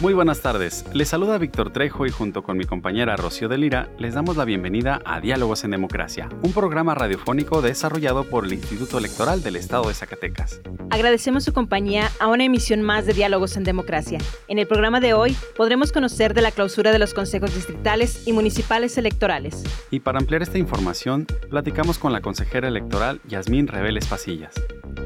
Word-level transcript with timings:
Muy 0.00 0.14
buenas 0.14 0.40
tardes. 0.40 0.86
Les 0.94 1.08
saluda 1.08 1.36
Víctor 1.36 1.74
Trejo 1.74 2.06
y 2.06 2.10
junto 2.10 2.42
con 2.42 2.56
mi 2.56 2.64
compañera 2.64 3.16
Rocío 3.16 3.50
de 3.50 3.58
Lira 3.58 3.90
les 3.98 4.14
damos 4.14 4.34
la 4.38 4.46
bienvenida 4.46 5.02
a 5.04 5.20
Diálogos 5.20 5.62
en 5.64 5.72
Democracia, 5.72 6.30
un 6.42 6.54
programa 6.54 6.94
radiofónico 6.94 7.60
desarrollado 7.60 8.24
por 8.24 8.46
el 8.46 8.54
Instituto 8.54 8.96
Electoral 8.96 9.42
del 9.42 9.56
Estado 9.56 9.88
de 9.88 9.92
Zacatecas. 9.92 10.62
Agradecemos 10.88 11.44
su 11.44 11.52
compañía 11.52 12.10
a 12.18 12.28
una 12.28 12.44
emisión 12.44 12.80
más 12.80 13.04
de 13.04 13.12
Diálogos 13.12 13.58
en 13.58 13.64
Democracia. 13.64 14.18
En 14.48 14.58
el 14.58 14.66
programa 14.66 15.00
de 15.00 15.12
hoy 15.12 15.36
podremos 15.54 15.92
conocer 15.92 16.32
de 16.32 16.40
la 16.40 16.50
clausura 16.50 16.92
de 16.92 16.98
los 16.98 17.12
consejos 17.12 17.54
distritales 17.54 18.26
y 18.26 18.32
municipales 18.32 18.96
electorales. 18.96 19.62
Y 19.90 20.00
para 20.00 20.18
ampliar 20.18 20.40
esta 20.40 20.56
información, 20.56 21.26
platicamos 21.50 21.98
con 21.98 22.14
la 22.14 22.22
consejera 22.22 22.68
electoral 22.68 23.20
Yasmín 23.28 23.66
Reveles 23.66 24.06
Pasillas. 24.06 24.54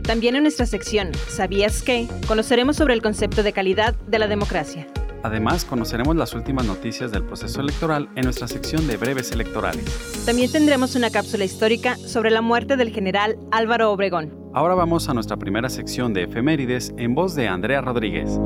También 0.02 0.36
en 0.36 0.42
nuestra 0.42 0.66
sección 0.66 1.10
¿Sabías 1.28 1.82
qué? 1.82 2.08
conoceremos 2.26 2.76
sobre 2.76 2.94
el 2.94 3.02
concepto 3.02 3.42
de 3.42 3.52
calidad 3.52 3.94
de 4.06 4.18
la 4.18 4.28
democracia. 4.28 4.86
Además, 5.22 5.64
conoceremos 5.64 6.16
las 6.16 6.34
últimas 6.34 6.66
noticias 6.66 7.10
del 7.10 7.24
proceso 7.24 7.62
electoral 7.62 8.10
en 8.14 8.24
nuestra 8.24 8.46
sección 8.46 8.86
de 8.86 8.98
breves 8.98 9.32
electorales. 9.32 9.84
También 10.26 10.52
tendremos 10.52 10.96
una 10.96 11.08
cápsula 11.08 11.44
histórica 11.44 11.96
sobre 11.96 12.30
la 12.30 12.42
muerte 12.42 12.76
del 12.76 12.90
general 12.90 13.38
Álvaro 13.50 13.90
Obregón. 13.90 14.34
Ahora 14.52 14.74
vamos 14.74 15.08
a 15.08 15.14
nuestra 15.14 15.38
primera 15.38 15.70
sección 15.70 16.12
de 16.12 16.24
efemérides 16.24 16.92
en 16.98 17.14
voz 17.14 17.34
de 17.34 17.48
Andrea 17.48 17.80
Rodríguez. 17.80 18.38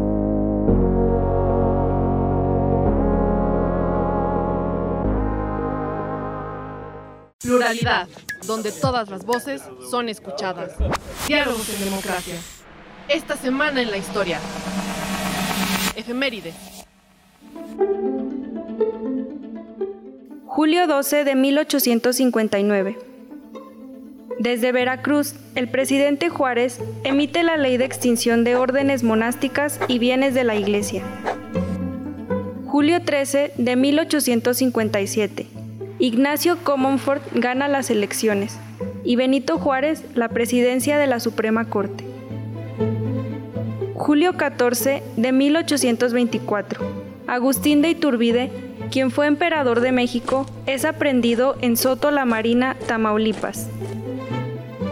Pluralidad, 7.41 8.09
donde 8.47 8.73
todas 8.73 9.09
las 9.11 9.25
voces 9.25 9.63
son 9.91 10.09
escuchadas. 10.09 10.73
Diálogos 11.27 11.69
en 11.69 11.85
democracia. 11.85 12.35
Esta 13.09 13.37
semana 13.37 13.83
en 13.83 13.91
la 13.91 13.97
historia. 13.97 14.39
Efemérides. 15.97 16.55
Julio 20.47 20.87
12 20.87 21.25
de 21.25 21.35
1859. 21.35 22.99
Desde 24.39 24.71
Veracruz, 24.73 25.35
el 25.57 25.69
presidente 25.69 26.29
Juárez 26.29 26.81
emite 27.03 27.43
la 27.43 27.57
ley 27.57 27.77
de 27.77 27.85
extinción 27.85 28.45
de 28.45 28.57
órdenes 28.57 29.03
monásticas 29.03 29.81
y 29.89 29.99
bienes 29.99 30.35
de 30.35 30.45
la 30.45 30.55
Iglesia. 30.55 31.03
Julio 32.67 33.03
13 33.03 33.55
de 33.57 33.77
1857. 33.77 35.58
Ignacio 36.01 36.59
Comonfort 36.63 37.25
gana 37.35 37.67
las 37.67 37.91
elecciones 37.91 38.57
y 39.03 39.17
Benito 39.17 39.59
Juárez 39.59 40.05
la 40.15 40.29
presidencia 40.29 40.97
de 40.97 41.09
la 41.09 41.19
Suprema 41.19 41.65
Corte. 41.65 42.05
Julio 43.95 44.37
14 44.37 45.03
de 45.17 45.33
1824. 45.33 46.81
Agustín 47.27 47.83
de 47.83 47.91
Iturbide, 47.91 48.53
quien 48.93 49.11
fue 49.11 49.27
emperador 49.27 49.81
de 49.81 49.91
México, 49.91 50.47
es 50.67 50.85
aprendido 50.85 51.57
en 51.63 51.77
Soto 51.77 52.13
la 52.13 52.25
Marina, 52.25 52.77
Tamaulipas. 52.87 53.69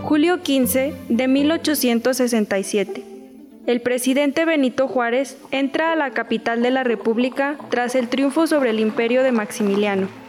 Julio 0.03 0.43
15 0.43 0.93
de 1.09 1.29
1867. 1.29 3.05
El 3.69 3.81
presidente 3.81 4.45
Benito 4.45 4.89
Juárez 4.89 5.39
entra 5.53 5.93
a 5.93 5.97
la 5.97 6.11
capital 6.11 6.63
de 6.63 6.73
la 6.73 6.83
República 6.83 7.57
tras 7.71 7.95
el 7.95 8.09
triunfo 8.09 8.49
sobre 8.49 8.71
el 8.71 8.81
imperio 8.81 9.23
de 9.23 9.31
Maximiliano. 9.31 10.26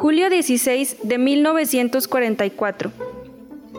Julio 0.00 0.30
16 0.30 0.98
de 1.02 1.18
1944. 1.18 2.92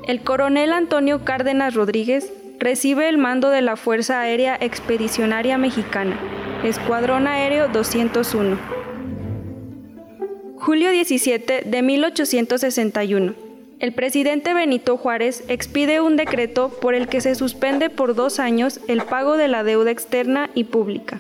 El 0.06 0.20
coronel 0.20 0.74
Antonio 0.74 1.24
Cárdenas 1.24 1.76
Rodríguez 1.76 2.34
recibe 2.60 3.08
el 3.08 3.18
mando 3.18 3.50
de 3.50 3.62
la 3.62 3.78
Fuerza 3.78 4.20
Aérea 4.20 4.58
Expedicionaria 4.60 5.58
Mexicana, 5.58 6.20
Escuadrón 6.66 7.26
Aéreo 7.26 7.70
201. 7.70 8.58
Julio 10.58 10.92
17 10.92 11.62
de 11.66 11.82
1861. 11.82 13.34
El 13.80 13.94
presidente 13.94 14.54
Benito 14.54 14.98
Juárez 14.98 15.46
expide 15.48 16.02
un 16.02 16.18
decreto 16.18 16.68
por 16.82 16.96
el 16.96 17.08
que 17.08 17.22
se 17.22 17.34
suspende 17.34 17.90
por 17.90 18.14
dos 18.14 18.42
años 18.42 18.82
el 18.90 19.04
pago 19.04 19.38
de 19.38 19.48
la 19.48 19.64
deuda 19.64 19.92
externa 19.92 20.50
y 20.54 20.66
pública. 20.66 21.18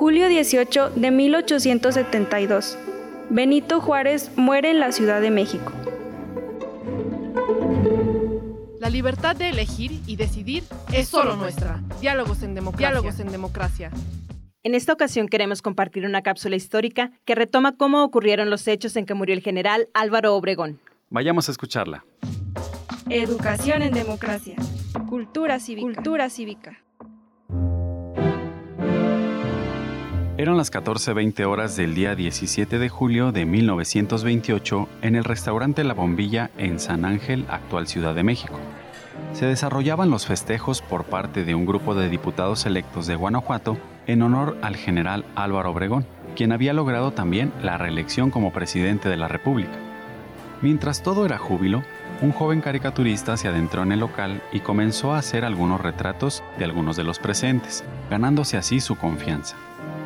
Julio 0.00 0.28
18 0.28 0.92
de 0.96 1.10
1872. 1.10 2.78
Benito 3.28 3.82
Juárez 3.82 4.30
muere 4.34 4.70
en 4.70 4.80
la 4.80 4.92
Ciudad 4.92 5.20
de 5.20 5.30
México. 5.30 5.72
La 8.78 8.88
libertad 8.88 9.36
de 9.36 9.50
elegir 9.50 10.00
y 10.06 10.16
decidir 10.16 10.64
es 10.90 11.06
solo 11.06 11.36
nuestra. 11.36 11.82
Diálogos 12.00 12.42
en 12.42 12.54
democracia. 12.54 12.88
Diálogos 12.88 13.20
en 13.20 13.30
democracia. 13.30 13.90
En 14.62 14.74
esta 14.74 14.94
ocasión 14.94 15.28
queremos 15.28 15.60
compartir 15.60 16.06
una 16.06 16.22
cápsula 16.22 16.56
histórica 16.56 17.12
que 17.26 17.34
retoma 17.34 17.76
cómo 17.76 18.02
ocurrieron 18.02 18.48
los 18.48 18.66
hechos 18.68 18.96
en 18.96 19.04
que 19.04 19.12
murió 19.12 19.34
el 19.34 19.42
general 19.42 19.90
Álvaro 19.92 20.34
Obregón. 20.34 20.80
Vayamos 21.10 21.50
a 21.50 21.52
escucharla. 21.52 22.06
Educación 23.10 23.82
en 23.82 23.92
democracia. 23.92 24.56
Cultura 25.10 25.60
cívica. 25.60 25.92
Cultura 25.92 26.30
cívica. 26.30 26.78
Eran 30.40 30.56
las 30.56 30.72
14.20 30.72 31.44
horas 31.44 31.76
del 31.76 31.94
día 31.94 32.14
17 32.14 32.78
de 32.78 32.88
julio 32.88 33.30
de 33.30 33.44
1928 33.44 34.88
en 35.02 35.14
el 35.14 35.24
restaurante 35.24 35.84
La 35.84 35.92
Bombilla 35.92 36.50
en 36.56 36.80
San 36.80 37.04
Ángel, 37.04 37.44
actual 37.50 37.86
Ciudad 37.86 38.14
de 38.14 38.22
México. 38.22 38.58
Se 39.34 39.44
desarrollaban 39.44 40.08
los 40.08 40.24
festejos 40.24 40.80
por 40.80 41.04
parte 41.04 41.44
de 41.44 41.54
un 41.54 41.66
grupo 41.66 41.94
de 41.94 42.08
diputados 42.08 42.64
electos 42.64 43.06
de 43.06 43.16
Guanajuato 43.16 43.76
en 44.06 44.22
honor 44.22 44.56
al 44.62 44.76
general 44.76 45.26
Álvaro 45.34 45.72
Obregón, 45.72 46.06
quien 46.34 46.52
había 46.52 46.72
logrado 46.72 47.10
también 47.10 47.52
la 47.62 47.76
reelección 47.76 48.30
como 48.30 48.50
presidente 48.50 49.10
de 49.10 49.18
la 49.18 49.28
República. 49.28 49.78
Mientras 50.62 51.02
todo 51.02 51.26
era 51.26 51.36
júbilo, 51.36 51.82
un 52.22 52.32
joven 52.32 52.62
caricaturista 52.62 53.36
se 53.36 53.48
adentró 53.48 53.82
en 53.82 53.92
el 53.92 54.00
local 54.00 54.42
y 54.52 54.60
comenzó 54.60 55.12
a 55.12 55.18
hacer 55.18 55.44
algunos 55.44 55.82
retratos 55.82 56.42
de 56.56 56.64
algunos 56.64 56.96
de 56.96 57.04
los 57.04 57.18
presentes, 57.18 57.84
ganándose 58.08 58.56
así 58.56 58.80
su 58.80 58.96
confianza 58.96 59.54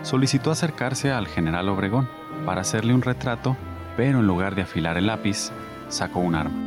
solicitó 0.02 0.50
acercarse 0.50 1.10
al 1.10 1.26
general 1.26 1.68
Obregón 1.68 2.08
para 2.44 2.60
hacerle 2.60 2.94
un 2.94 3.02
retrato, 3.02 3.56
pero 3.96 4.20
en 4.20 4.26
lugar 4.26 4.54
de 4.54 4.62
afilar 4.62 4.96
el 4.96 5.06
lápiz, 5.06 5.50
sacó 5.88 6.20
un 6.20 6.34
arma. 6.34 6.64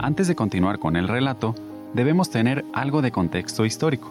Antes 0.00 0.28
de 0.28 0.34
continuar 0.34 0.78
con 0.78 0.96
el 0.96 1.08
relato, 1.08 1.54
debemos 1.92 2.30
tener 2.30 2.64
algo 2.72 3.02
de 3.02 3.10
contexto 3.12 3.64
histórico. 3.64 4.10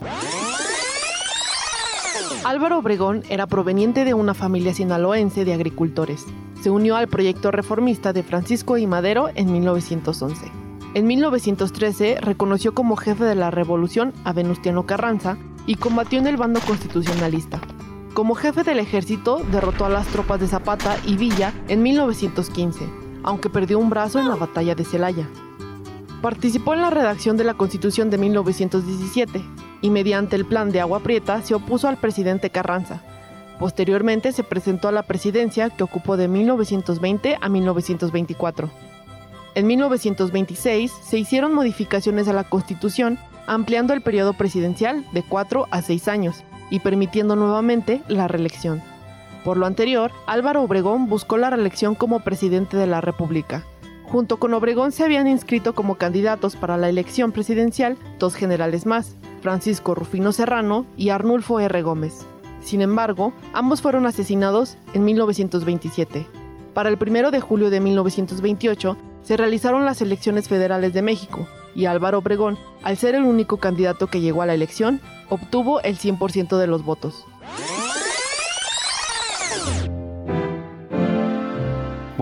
Álvaro 2.44 2.80
Obregón 2.80 3.24
era 3.30 3.48
proveniente 3.48 4.06
de 4.06 4.14
una 4.14 4.34
familia 4.34 4.74
sinaloense 4.74 5.44
de 5.44 5.54
agricultores. 5.54 6.26
Se 6.62 6.70
unió 6.70 6.96
al 6.96 7.08
proyecto 7.08 7.52
reformista 7.52 8.14
de 8.14 8.24
Francisco 8.24 8.78
I. 8.78 8.88
Madero 8.88 9.30
en 9.36 9.52
1911. 9.52 10.67
En 10.94 11.06
1913 11.06 12.20
reconoció 12.22 12.74
como 12.74 12.96
jefe 12.96 13.26
de 13.26 13.36
la 13.36 13.52
revolución 13.52 14.14
a 14.24 14.34
Venustiano 14.34 14.86
Carranza 14.86 15.38
y 15.66 15.76
combatió 15.76 16.18
en 16.18 16.28
el 16.28 16.38
bando 16.38 16.60
constitucionalista. 16.62 17.60
Como 18.14 18.34
jefe 18.34 18.64
del 18.64 18.80
ejército 18.80 19.44
derrotó 19.52 19.86
a 19.86 19.90
las 19.90 20.08
tropas 20.08 20.40
de 20.40 20.48
Zapata 20.48 20.98
y 21.06 21.18
Villa 21.18 21.54
en 21.68 21.84
1915, 21.84 22.90
aunque 23.24 23.50
perdió 23.50 23.78
un 23.78 23.90
brazo 23.90 24.20
en 24.20 24.28
la 24.28 24.36
batalla 24.36 24.74
de 24.74 24.86
Celaya. 24.86 25.30
Participó 26.22 26.74
en 26.74 26.82
la 26.82 26.90
redacción 26.90 27.38
de 27.38 27.44
la 27.44 27.54
Constitución 27.54 28.10
de 28.10 28.18
1917 28.18 29.44
y 29.82 29.90
mediante 29.92 30.36
el 30.36 30.46
plan 30.46 30.72
de 30.72 30.82
Agua 30.82 31.02
Prieta 31.02 31.44
se 31.44 31.54
opuso 31.54 31.88
al 31.88 31.98
presidente 31.98 32.50
Carranza. 32.50 33.04
Posteriormente 33.60 34.32
se 34.32 34.44
presentó 34.44 34.88
a 34.88 34.92
la 34.92 35.04
presidencia 35.04 35.70
que 35.70 35.84
ocupó 35.84 36.18
de 36.18 36.28
1920 36.28 37.38
a 37.40 37.50
1924. 37.50 38.87
En 39.58 39.66
1926 39.66 40.92
se 40.92 41.18
hicieron 41.18 41.52
modificaciones 41.52 42.28
a 42.28 42.34
la 42.34 42.44
Constitución, 42.44 43.18
ampliando 43.48 43.96
el 43.96 44.02
periodo 44.02 44.34
presidencial 44.34 45.04
de 45.14 45.24
4 45.24 45.66
a 45.72 45.82
6 45.82 46.08
años 46.10 46.44
y 46.70 46.80
permitiendo 46.82 47.36
nuevamente 47.36 48.04
la 48.08 48.28
reelección. 48.28 48.84
Por 49.44 49.58
lo 49.58 49.66
anterior, 49.66 50.12
Álvaro 50.28 50.62
Obregón 50.62 51.10
buscó 51.10 51.38
la 51.38 51.50
reelección 51.50 51.96
como 51.96 52.20
presidente 52.20 52.78
de 52.78 52.86
la 52.86 53.02
República. 53.02 53.66
Junto 54.04 54.38
con 54.38 54.54
Obregón 54.54 54.92
se 54.92 55.04
habían 55.04 55.28
inscrito 55.28 55.74
como 55.74 55.96
candidatos 55.96 56.56
para 56.56 56.78
la 56.78 56.90
elección 56.90 57.32
presidencial 57.32 57.98
dos 58.20 58.36
generales 58.36 58.86
más, 58.86 59.16
Francisco 59.42 59.96
Rufino 59.96 60.34
Serrano 60.34 60.86
y 60.98 61.10
Arnulfo 61.10 61.60
R. 61.60 61.82
Gómez. 61.82 62.28
Sin 62.62 62.82
embargo, 62.82 63.34
ambos 63.54 63.82
fueron 63.82 64.06
asesinados 64.06 64.78
en 64.94 65.04
1927. 65.04 66.28
Para 66.76 66.90
el 66.90 67.00
1 67.02 67.32
de 67.32 67.42
julio 67.42 67.72
de 67.72 67.80
1928 67.80 68.98
se 69.28 69.36
realizaron 69.36 69.84
las 69.84 70.02
elecciones 70.02 70.48
federales 70.48 70.94
de 70.94 71.02
México 71.02 71.50
y 71.76 71.84
Álvaro 71.84 72.20
Obregón, 72.20 72.58
al 72.82 72.96
ser 72.96 73.14
el 73.14 73.24
único 73.24 73.58
candidato 73.58 74.08
que 74.08 74.22
llegó 74.22 74.42
a 74.42 74.46
la 74.46 74.54
elección, 74.54 75.02
obtuvo 75.28 75.82
el 75.82 75.98
100% 75.98 76.58
de 76.58 76.68
los 76.68 76.86
votos. 76.86 77.26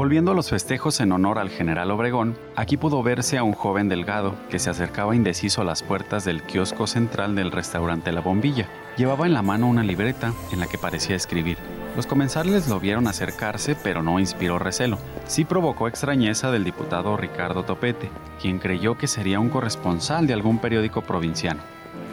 Volviendo 0.05 0.33
a 0.33 0.35
los 0.35 0.51
festejos 0.51 0.99
en 0.99 1.11
honor 1.13 1.39
al 1.39 1.49
general 1.49 1.89
Obregón, 1.89 2.37
aquí 2.55 2.77
pudo 2.77 3.01
verse 3.01 3.39
a 3.39 3.43
un 3.43 3.53
joven 3.53 3.89
delgado 3.89 4.35
que 4.51 4.59
se 4.59 4.69
acercaba 4.69 5.15
indeciso 5.15 5.61
a 5.61 5.63
las 5.63 5.81
puertas 5.81 6.23
del 6.23 6.43
kiosco 6.43 6.85
central 6.85 7.33
del 7.33 7.51
restaurante 7.51 8.11
La 8.11 8.21
Bombilla. 8.21 8.67
Llevaba 8.97 9.25
en 9.25 9.33
la 9.33 9.41
mano 9.41 9.65
una 9.65 9.81
libreta 9.81 10.31
en 10.51 10.59
la 10.59 10.67
que 10.67 10.77
parecía 10.77 11.15
escribir. 11.15 11.57
Los 11.95 12.05
comensales 12.05 12.67
lo 12.67 12.79
vieron 12.79 13.07
acercarse, 13.07 13.75
pero 13.81 14.03
no 14.03 14.19
inspiró 14.19 14.59
recelo. 14.59 14.99
Sí 15.25 15.43
provocó 15.43 15.87
extrañeza 15.87 16.51
del 16.51 16.65
diputado 16.65 17.17
Ricardo 17.17 17.63
Topete, 17.63 18.11
quien 18.39 18.59
creyó 18.59 18.99
que 18.99 19.07
sería 19.07 19.39
un 19.39 19.49
corresponsal 19.49 20.27
de 20.27 20.33
algún 20.33 20.59
periódico 20.59 21.01
provinciano. 21.01 21.61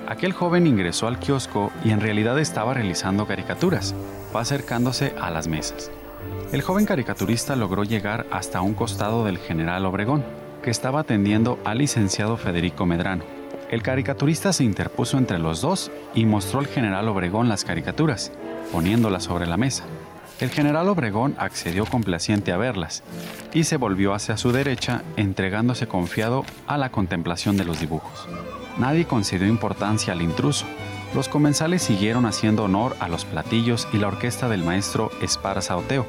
Aquel 0.09 0.33
joven 0.33 0.67
ingresó 0.67 1.09
al 1.09 1.19
kiosco 1.19 1.71
y 1.85 1.91
en 1.91 2.01
realidad 2.01 2.39
estaba 2.39 2.73
realizando 2.73 3.27
caricaturas. 3.27 3.95
Fue 4.33 4.41
acercándose 4.41 5.15
a 5.21 5.31
las 5.31 5.47
mesas. 5.47 5.91
El 6.53 6.63
joven 6.63 6.87
caricaturista 6.87 7.57
logró 7.57 7.85
llegar 7.85 8.27
hasta 8.31 8.61
un 8.61 8.75
costado 8.75 9.25
del 9.25 9.39
general 9.39 9.87
Obregón, 9.87 10.25
que 10.63 10.71
estaba 10.71 11.01
atendiendo 11.01 11.59
al 11.65 11.79
licenciado 11.79 12.37
Federico 12.37 12.87
Medrano. 12.87 13.25
El 13.71 13.83
caricaturista 13.83 14.53
se 14.53 14.65
interpuso 14.65 15.17
entre 15.17 15.39
los 15.39 15.63
dos 15.63 15.91
y 16.15 16.27
mostró 16.27 16.61
al 16.61 16.67
general 16.67 17.09
Obregón 17.09 17.49
las 17.49 17.65
caricaturas 17.65 18.33
poniéndolas 18.71 19.25
sobre 19.25 19.47
la 19.47 19.57
mesa. 19.57 19.85
El 20.41 20.51
general 20.51 20.89
Obregón 20.89 21.37
accedió 21.39 21.87
complaciente 21.87 22.53
a 22.53 22.57
verlas 22.57 23.03
y 23.53 23.65
se 23.65 23.77
volvió 23.77 24.13
hacia 24.13 24.37
su 24.37 24.51
derecha 24.51 25.03
entregándose 25.17 25.87
confiado 25.87 26.45
a 26.67 26.79
la 26.79 26.91
contemplación 26.91 27.57
de 27.57 27.65
los 27.65 27.79
dibujos. 27.79 28.27
Nadie 28.79 29.05
concedió 29.05 29.47
importancia 29.47 30.13
al 30.13 30.23
intruso. 30.23 30.67
Los 31.15 31.29
comensales 31.29 31.83
siguieron 31.83 32.25
haciendo 32.25 32.65
honor 32.65 32.97
a 32.99 33.07
los 33.07 33.27
platillos 33.27 33.87
y 33.93 33.99
la 33.99 34.09
orquesta 34.09 34.49
del 34.49 34.65
maestro 34.65 35.11
Esparza 35.21 35.77
Oteo, 35.77 36.07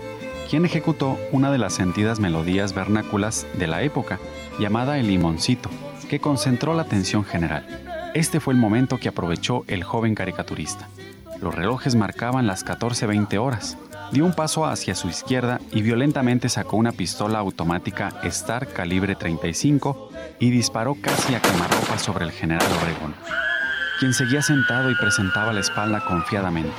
quien 0.50 0.64
ejecutó 0.64 1.18
una 1.34 1.52
de 1.52 1.58
las 1.58 1.74
sentidas 1.74 2.22
melodías 2.22 2.74
vernáculas 2.74 3.46
de 3.56 3.68
la 3.68 3.82
época, 3.82 4.20
llamada 4.60 4.98
El 4.98 5.08
Limoncito, 5.08 5.70
que 6.10 6.22
concentró 6.22 6.74
la 6.74 6.84
atención 6.84 7.26
general. 7.26 7.66
Este 8.14 8.40
fue 8.40 8.54
el 8.54 8.60
momento 8.60 8.98
que 8.98 9.10
aprovechó 9.10 9.66
el 9.68 9.84
joven 9.84 10.16
caricaturista. 10.16 10.88
Los 11.42 11.54
relojes 11.54 11.96
marcaban 11.96 12.48
las 12.48 12.66
14.20 12.66 13.38
horas. 13.40 13.78
Dio 14.14 14.24
un 14.24 14.34
paso 14.34 14.66
hacia 14.66 14.96
su 14.96 15.10
izquierda 15.10 15.60
y 15.74 15.82
violentamente 15.82 16.48
sacó 16.48 16.78
una 16.78 16.94
pistola 16.94 17.40
automática 17.40 18.14
Star 18.24 18.68
calibre 18.68 19.16
35 19.16 20.12
y 20.40 20.52
disparó 20.52 20.96
casi 21.02 21.36
a 21.36 21.42
quemarropa 21.42 21.98
sobre 21.98 22.24
el 22.26 22.32
general 22.32 22.68
Obregón, 22.82 23.16
quien 24.04 24.14
seguía 24.14 24.42
sentado 24.42 24.92
y 24.92 24.96
presentaba 24.96 25.54
la 25.54 25.62
espalda 25.62 26.04
confiadamente. 26.04 26.74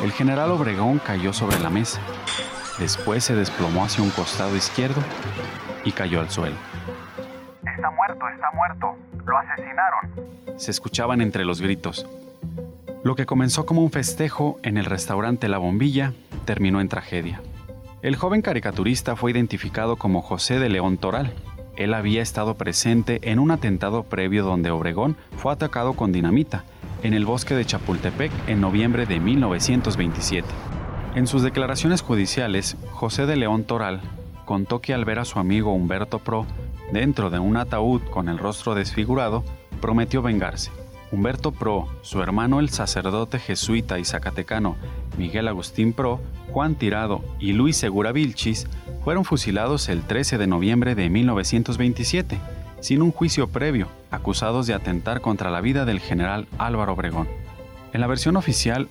El 0.00 0.12
general 0.12 0.52
Obregón 0.52 1.00
cayó 1.00 1.32
sobre 1.32 1.58
la 1.58 1.70
mesa. 1.70 2.00
Después 2.78 3.24
se 3.24 3.34
desplomó 3.34 3.84
hacia 3.84 4.04
un 4.04 4.10
costado 4.10 4.54
izquierdo 4.54 5.02
y 5.84 5.90
cayó 5.90 6.20
al 6.20 6.30
suelo. 6.30 6.54
Está 7.66 7.90
muerto, 7.90 8.28
está 8.28 8.50
muerto. 8.52 8.96
Lo 9.26 9.38
asesinaron. 9.38 10.56
Se 10.56 10.70
escuchaban 10.70 11.20
entre 11.20 11.44
los 11.44 11.60
gritos. 11.60 12.06
Lo 13.02 13.16
que 13.16 13.26
comenzó 13.26 13.66
como 13.66 13.82
un 13.82 13.90
festejo 13.90 14.60
en 14.62 14.76
el 14.76 14.84
restaurante 14.84 15.48
La 15.48 15.58
Bombilla 15.58 16.12
terminó 16.44 16.80
en 16.80 16.88
tragedia. 16.88 17.40
El 18.02 18.14
joven 18.14 18.40
caricaturista 18.40 19.16
fue 19.16 19.32
identificado 19.32 19.96
como 19.96 20.22
José 20.22 20.60
de 20.60 20.68
León 20.68 20.96
Toral. 20.96 21.32
Él 21.76 21.94
había 21.94 22.22
estado 22.22 22.54
presente 22.54 23.20
en 23.22 23.38
un 23.38 23.50
atentado 23.50 24.02
previo 24.04 24.44
donde 24.44 24.70
Obregón 24.70 25.16
fue 25.36 25.52
atacado 25.52 25.94
con 25.94 26.12
dinamita 26.12 26.64
en 27.02 27.14
el 27.14 27.24
bosque 27.24 27.54
de 27.54 27.64
Chapultepec 27.64 28.30
en 28.46 28.60
noviembre 28.60 29.06
de 29.06 29.20
1927. 29.20 30.46
En 31.14 31.26
sus 31.26 31.42
declaraciones 31.42 32.02
judiciales, 32.02 32.76
José 32.92 33.26
de 33.26 33.36
León 33.36 33.64
Toral 33.64 34.00
contó 34.44 34.80
que 34.80 34.94
al 34.94 35.04
ver 35.04 35.18
a 35.18 35.24
su 35.24 35.38
amigo 35.38 35.72
Humberto 35.72 36.18
Pro 36.18 36.46
dentro 36.92 37.30
de 37.30 37.38
un 37.38 37.56
ataúd 37.56 38.02
con 38.10 38.28
el 38.28 38.38
rostro 38.38 38.74
desfigurado, 38.74 39.44
prometió 39.80 40.22
vengarse. 40.22 40.70
Humberto 41.12 41.52
Pro, 41.52 41.88
su 42.00 42.22
hermano 42.22 42.58
el 42.58 42.70
sacerdote 42.70 43.38
jesuita 43.38 43.98
y 43.98 44.04
zacatecano 44.06 44.76
Miguel 45.18 45.46
Agustín 45.46 45.92
Pro, 45.92 46.20
Juan 46.50 46.74
Tirado 46.74 47.22
y 47.38 47.52
Luis 47.52 47.76
Segura 47.76 48.12
Vilchis 48.12 48.66
fueron 49.04 49.26
fusilados 49.26 49.90
el 49.90 50.02
13 50.02 50.38
de 50.38 50.46
noviembre 50.46 50.94
de 50.94 51.10
1927, 51.10 52.38
sin 52.80 53.02
un 53.02 53.12
juicio 53.12 53.46
previo, 53.46 53.88
acusados 54.10 54.66
de 54.66 54.72
atentar 54.72 55.20
contra 55.20 55.50
la 55.50 55.60
vida 55.60 55.84
del 55.84 56.00
general 56.00 56.48
Álvaro 56.56 56.94
Obregón. 56.94 57.28
En 57.92 58.00
la 58.00 58.06
versión 58.06 58.36
oficial 58.36 58.88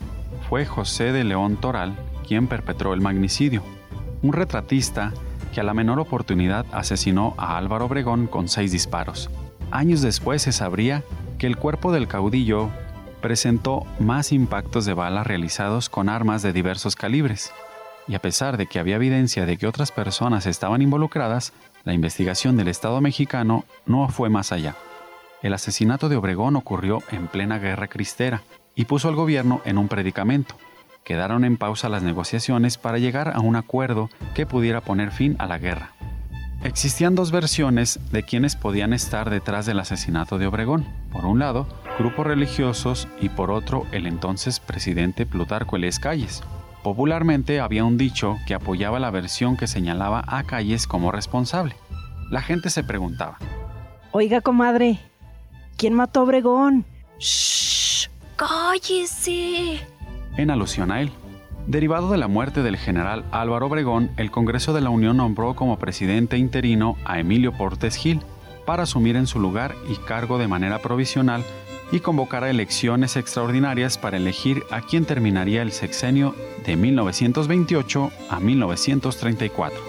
fue 0.47 0.67
José 0.67 1.11
de 1.11 1.23
León 1.23 1.57
Toral 1.57 1.95
quien 2.27 2.45
perpetró 2.45 2.93
el 2.93 3.01
magnicidio, 3.01 3.63
un 4.21 4.33
retratista 4.33 5.11
que 5.53 5.59
a 5.59 5.63
la 5.63 5.73
menor 5.73 5.99
oportunidad 5.99 6.67
asesinó 6.71 7.33
a 7.37 7.57
Álvaro 7.57 7.85
Obregón 7.85 8.27
con 8.27 8.47
seis 8.47 8.71
disparos. 8.71 9.29
Años 9.71 10.01
después 10.01 10.41
se 10.41 10.51
sabría 10.51 11.03
que 11.39 11.47
el 11.47 11.55
cuerpo 11.55 11.93
del 11.93 12.09
caudillo 12.09 12.69
presentó 13.21 13.85
más 13.99 14.33
impactos 14.33 14.85
de 14.85 14.93
bala 14.93 15.23
realizados 15.23 15.89
con 15.89 16.09
armas 16.09 16.41
de 16.41 16.51
diversos 16.51 16.97
calibres, 16.97 17.53
y 18.05 18.15
a 18.15 18.19
pesar 18.19 18.57
de 18.57 18.67
que 18.67 18.79
había 18.79 18.97
evidencia 18.97 19.45
de 19.45 19.57
que 19.57 19.67
otras 19.67 19.93
personas 19.93 20.45
estaban 20.45 20.81
involucradas, 20.81 21.53
la 21.85 21.93
investigación 21.93 22.57
del 22.57 22.67
Estado 22.67 22.99
mexicano 22.99 23.63
no 23.85 24.09
fue 24.09 24.29
más 24.29 24.51
allá. 24.51 24.75
El 25.41 25.53
asesinato 25.53 26.09
de 26.09 26.17
Obregón 26.17 26.57
ocurrió 26.57 27.01
en 27.09 27.27
plena 27.27 27.57
guerra 27.57 27.87
cristera 27.87 28.41
y 28.75 28.85
puso 28.85 29.07
al 29.07 29.15
gobierno 29.15 29.61
en 29.63 29.77
un 29.77 29.87
predicamento. 29.87 30.55
Quedaron 31.05 31.45
en 31.45 31.55
pausa 31.55 31.87
las 31.87 32.03
negociaciones 32.03 32.77
para 32.77 32.97
llegar 32.97 33.31
a 33.33 33.39
un 33.39 33.55
acuerdo 33.55 34.09
que 34.35 34.45
pudiera 34.45 34.81
poner 34.81 35.11
fin 35.11 35.35
a 35.39 35.47
la 35.47 35.57
guerra. 35.57 35.93
Existían 36.63 37.15
dos 37.15 37.31
versiones 37.31 37.99
de 38.11 38.21
quienes 38.21 38.55
podían 38.55 38.93
estar 38.93 39.31
detrás 39.31 39.65
del 39.65 39.79
asesinato 39.79 40.37
de 40.37 40.45
Obregón. 40.45 40.85
Por 41.11 41.25
un 41.25 41.39
lado, 41.39 41.67
grupos 41.97 42.27
religiosos 42.27 43.07
y 43.19 43.29
por 43.29 43.49
otro, 43.49 43.87
el 43.91 44.05
entonces 44.05 44.59
presidente 44.59 45.25
Plutarco 45.25 45.75
Elias 45.75 45.97
Calles. 45.97 46.43
Popularmente 46.83 47.59
había 47.59 47.83
un 47.83 47.97
dicho 47.97 48.37
que 48.45 48.53
apoyaba 48.53 48.99
la 48.99 49.09
versión 49.09 49.57
que 49.57 49.65
señalaba 49.65 50.23
a 50.27 50.43
Calles 50.43 50.85
como 50.85 51.11
responsable. 51.11 51.75
La 52.29 52.41
gente 52.41 52.69
se 52.69 52.83
preguntaba: 52.83 53.39
Oiga, 54.11 54.41
comadre, 54.41 54.99
¿quién 55.77 55.95
mató 55.95 56.19
a 56.19 56.23
Obregón? 56.23 56.85
¡Shh! 57.17 58.07
¡Cállese! 58.35 59.81
En 60.37 60.51
alusión 60.51 60.91
a 60.91 61.01
él. 61.01 61.11
Derivado 61.71 62.11
de 62.11 62.17
la 62.17 62.27
muerte 62.27 62.63
del 62.63 62.75
general 62.75 63.23
Álvaro 63.31 63.67
Obregón, 63.67 64.11
el 64.17 64.29
Congreso 64.29 64.73
de 64.73 64.81
la 64.81 64.89
Unión 64.89 65.15
nombró 65.15 65.55
como 65.55 65.79
presidente 65.79 66.37
interino 66.37 66.97
a 67.05 67.17
Emilio 67.17 67.53
Portes 67.53 67.95
Gil 67.95 68.19
para 68.65 68.83
asumir 68.83 69.15
en 69.15 69.25
su 69.25 69.39
lugar 69.39 69.73
y 69.87 69.95
cargo 69.95 70.37
de 70.37 70.49
manera 70.49 70.79
provisional 70.79 71.45
y 71.93 72.01
convocar 72.01 72.43
a 72.43 72.49
elecciones 72.49 73.15
extraordinarias 73.15 73.97
para 73.97 74.17
elegir 74.17 74.63
a 74.69 74.81
quien 74.81 75.05
terminaría 75.05 75.61
el 75.61 75.71
sexenio 75.71 76.35
de 76.65 76.75
1928 76.75 78.11
a 78.29 78.39
1934. 78.41 79.79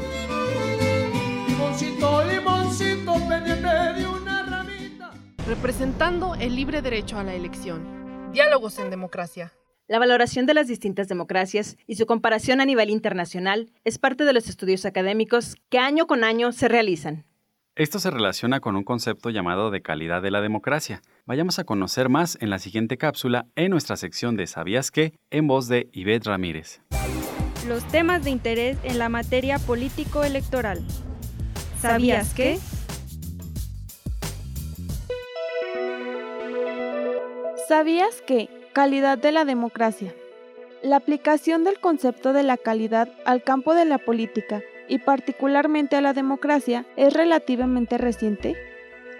Representando 5.48 6.36
el 6.36 6.54
libre 6.54 6.80
derecho 6.80 7.18
a 7.18 7.24
la 7.24 7.34
elección. 7.34 8.30
Diálogos 8.32 8.78
en 8.78 8.88
democracia. 8.88 9.52
La 9.88 9.98
valoración 9.98 10.46
de 10.46 10.54
las 10.54 10.68
distintas 10.68 11.08
democracias 11.08 11.76
y 11.86 11.96
su 11.96 12.06
comparación 12.06 12.60
a 12.60 12.64
nivel 12.64 12.88
internacional 12.88 13.70
es 13.84 13.98
parte 13.98 14.24
de 14.24 14.32
los 14.32 14.48
estudios 14.48 14.86
académicos 14.86 15.56
que 15.70 15.78
año 15.78 16.06
con 16.06 16.24
año 16.24 16.52
se 16.52 16.68
realizan. 16.68 17.24
Esto 17.74 17.98
se 17.98 18.10
relaciona 18.10 18.60
con 18.60 18.76
un 18.76 18.84
concepto 18.84 19.30
llamado 19.30 19.70
de 19.70 19.82
calidad 19.82 20.22
de 20.22 20.30
la 20.30 20.40
democracia. 20.40 21.00
Vayamos 21.24 21.58
a 21.58 21.64
conocer 21.64 22.08
más 22.10 22.36
en 22.40 22.50
la 22.50 22.58
siguiente 22.58 22.96
cápsula 22.98 23.46
en 23.56 23.70
nuestra 23.70 23.96
sección 23.96 24.36
de 24.36 24.46
¿Sabías 24.46 24.90
qué? 24.90 25.14
en 25.30 25.46
voz 25.46 25.68
de 25.68 25.88
Ivette 25.92 26.26
Ramírez. 26.26 26.80
Los 27.66 27.86
temas 27.88 28.24
de 28.24 28.30
interés 28.30 28.76
en 28.84 28.98
la 28.98 29.08
materia 29.08 29.58
político-electoral. 29.58 30.84
¿Sabías 31.80 32.34
qué? 32.34 32.58
¿Sabías 37.68 38.22
qué? 38.26 38.48
Calidad 38.72 39.18
de 39.18 39.32
la 39.32 39.44
democracia? 39.44 40.14
La 40.82 40.96
aplicación 40.96 41.62
del 41.62 41.78
concepto 41.78 42.32
de 42.32 42.42
la 42.42 42.56
calidad 42.56 43.08
al 43.26 43.42
campo 43.42 43.74
de 43.74 43.84
la 43.84 43.98
política 43.98 44.62
y 44.88 44.98
particularmente 44.98 45.96
a 45.96 46.00
la 46.00 46.14
democracia 46.14 46.86
es 46.96 47.12
relativamente 47.12 47.98
reciente. 47.98 48.56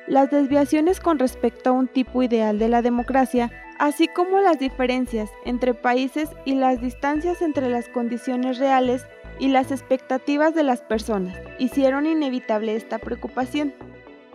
Las 0.07 0.31
desviaciones 0.31 1.01
con 1.01 1.19
respecto 1.19 1.71
a 1.71 1.73
un 1.73 1.87
tipo 1.87 2.23
ideal 2.23 2.59
de 2.59 2.69
la 2.69 2.83
democracia, 2.83 3.53
así 3.79 4.09
como 4.09 4.41
las 4.41 4.59
diferencias 4.59 5.31
entre 5.45 5.75
países 5.75 6.31
y 6.47 6.55
las 6.55 6.81
distancias 6.81 7.43
entre 7.43 7.69
las 7.69 7.89
condiciones 7.91 8.59
reales 8.59 9.05
y 9.39 9.49
las 9.49 9.71
expectativas 9.71 10.55
de 10.55 10.63
las 10.63 10.81
personas, 10.81 11.37
hicieron 11.59 12.07
inevitable 12.07 12.75
esta 12.75 12.99
preocupación. 12.99 13.75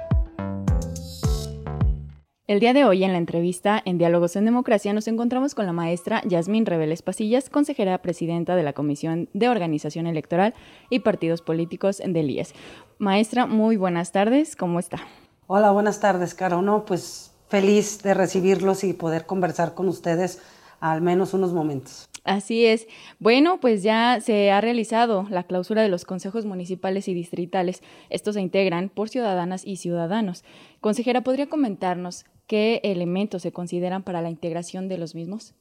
El 2.46 2.60
día 2.60 2.74
de 2.74 2.84
hoy 2.84 3.02
en 3.04 3.12
la 3.12 3.16
entrevista 3.16 3.80
en 3.86 3.96
Diálogos 3.96 4.36
en 4.36 4.44
Democracia 4.44 4.92
nos 4.92 5.08
encontramos 5.08 5.54
con 5.54 5.64
la 5.64 5.72
maestra 5.72 6.20
Yasmín 6.26 6.66
Reveles 6.66 7.00
Pasillas, 7.00 7.48
consejera 7.48 7.96
presidenta 8.02 8.54
de 8.54 8.62
la 8.62 8.74
Comisión 8.74 9.30
de 9.32 9.48
Organización 9.48 10.06
Electoral 10.06 10.52
y 10.90 10.98
Partidos 10.98 11.40
Políticos 11.40 12.02
del 12.04 12.28
IES. 12.28 12.52
Maestra, 12.98 13.46
muy 13.46 13.78
buenas 13.78 14.12
tardes, 14.12 14.56
¿cómo 14.56 14.78
está? 14.78 14.98
Hola, 15.46 15.70
buenas 15.70 16.00
tardes, 16.00 16.34
Caro. 16.34 16.60
No, 16.60 16.84
pues 16.84 17.32
feliz 17.48 18.02
de 18.02 18.12
recibirlos 18.12 18.84
y 18.84 18.92
poder 18.92 19.24
conversar 19.24 19.72
con 19.72 19.88
ustedes 19.88 20.42
al 20.80 21.00
menos 21.00 21.32
unos 21.32 21.54
momentos. 21.54 22.10
Así 22.24 22.64
es. 22.64 22.88
Bueno, 23.18 23.60
pues 23.60 23.82
ya 23.82 24.18
se 24.20 24.50
ha 24.50 24.60
realizado 24.62 25.26
la 25.28 25.44
clausura 25.44 25.82
de 25.82 25.90
los 25.90 26.06
consejos 26.06 26.46
municipales 26.46 27.06
y 27.06 27.14
distritales. 27.14 27.82
Estos 28.08 28.34
se 28.34 28.40
integran 28.40 28.88
por 28.88 29.10
ciudadanas 29.10 29.66
y 29.66 29.76
ciudadanos. 29.76 30.42
Consejera, 30.80 31.20
¿podría 31.20 31.50
comentarnos 31.50 32.24
qué 32.46 32.80
elementos 32.82 33.42
se 33.42 33.52
consideran 33.52 34.02
para 34.02 34.22
la 34.22 34.30
integración 34.30 34.88
de 34.88 34.96
los 34.96 35.14
mismos? 35.14 35.54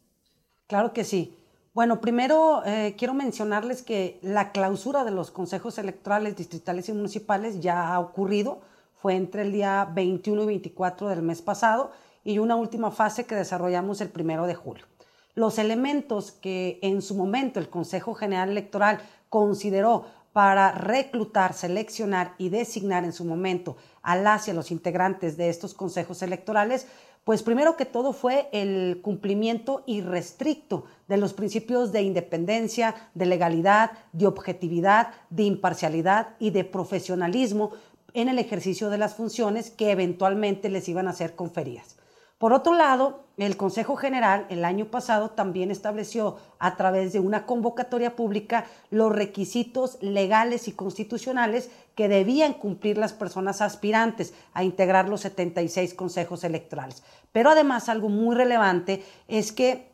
Claro 0.68 0.94
que 0.94 1.04
sí. 1.04 1.36
Bueno, 1.74 2.00
primero 2.00 2.64
eh, 2.66 2.96
quiero 2.98 3.14
mencionarles 3.14 3.82
que 3.82 4.20
la 4.22 4.52
clausura 4.54 5.04
de 5.04 5.12
los 5.12 5.32
consejos 5.32 5.78
electorales 5.78 6.38
distritales 6.38 6.88
y 6.88 6.94
municipales 6.94 7.60
ya 7.60 7.94
ha 7.94 8.00
ocurrido. 8.00 8.62
Fue 9.02 9.16
entre 9.16 9.42
el 9.42 9.52
día 9.52 9.90
21 9.94 10.44
y 10.44 10.46
24 10.46 11.10
del 11.10 11.24
mes 11.24 11.42
pasado 11.42 11.92
y 12.24 12.40
una 12.40 12.56
última 12.56 12.90
fase 12.90 13.26
que 13.26 13.36
desarrollamos 13.36 14.00
el 14.00 14.10
primero 14.10 14.48
de 14.48 14.56
julio. 14.56 14.86
Los 15.36 15.58
elementos 15.58 16.32
que 16.32 16.78
en 16.84 17.02
su 17.02 17.16
momento 17.16 17.60
el 17.60 17.70
Consejo 17.70 18.14
General 18.14 18.50
Electoral 18.50 19.00
consideró 19.30 20.06
para 20.32 20.72
reclutar, 20.72 21.54
seleccionar 21.54 22.36
y 22.38 22.50
designar 22.50 23.04
en 23.04 23.14
su 23.14 23.26
momento 23.26 23.76
a 24.04 24.16
las 24.16 24.48
y 24.48 24.54
los 24.54 24.70
integrantes 24.70 25.36
de 25.36 25.50
estos 25.50 25.74
consejos 25.74 26.22
electorales, 26.22 26.88
pues 27.24 27.42
primero 27.42 27.78
que 27.78 27.86
todo 27.86 28.14
fue 28.14 28.50
el 28.52 29.00
cumplimiento 29.02 29.84
irrestricto 29.88 30.86
de 31.08 31.18
los 31.18 31.34
principios 31.34 31.92
de 31.92 32.02
independencia, 32.02 32.94
de 33.16 33.26
legalidad, 33.26 33.92
de 34.12 34.28
objetividad, 34.28 35.14
de 35.30 35.44
imparcialidad 35.44 36.36
y 36.38 36.52
de 36.52 36.64
profesionalismo 36.64 37.72
en 38.14 38.30
el 38.30 38.38
ejercicio 38.38 38.90
de 38.90 38.98
las 39.00 39.16
funciones 39.16 39.72
que 39.72 39.92
eventualmente 39.92 40.70
les 40.70 40.88
iban 40.90 41.08
a 41.08 41.14
ser 41.14 41.36
conferidas. 41.36 41.98
Por 42.44 42.52
otro 42.52 42.74
lado, 42.74 43.22
el 43.38 43.56
Consejo 43.56 43.96
General 43.96 44.48
el 44.50 44.66
año 44.66 44.88
pasado 44.88 45.30
también 45.30 45.72
estableció 45.72 46.36
a 46.60 46.76
través 46.76 47.14
de 47.14 47.22
una 47.22 47.46
convocatoria 47.46 48.18
pública 48.18 48.66
los 48.90 49.14
requisitos 49.14 49.98
legales 50.02 50.68
y 50.68 50.74
constitucionales 50.74 51.72
que 51.96 52.10
debían 52.10 52.54
cumplir 52.54 52.98
las 52.98 53.14
personas 53.14 53.62
aspirantes 53.62 54.34
a 54.52 54.66
integrar 54.66 55.08
los 55.08 55.22
76 55.22 55.94
consejos 55.94 56.44
electorales. 56.44 57.02
Pero 57.32 57.50
además 57.50 57.88
algo 57.88 58.10
muy 58.10 58.36
relevante 58.36 59.06
es 59.30 59.54
que 59.54 59.94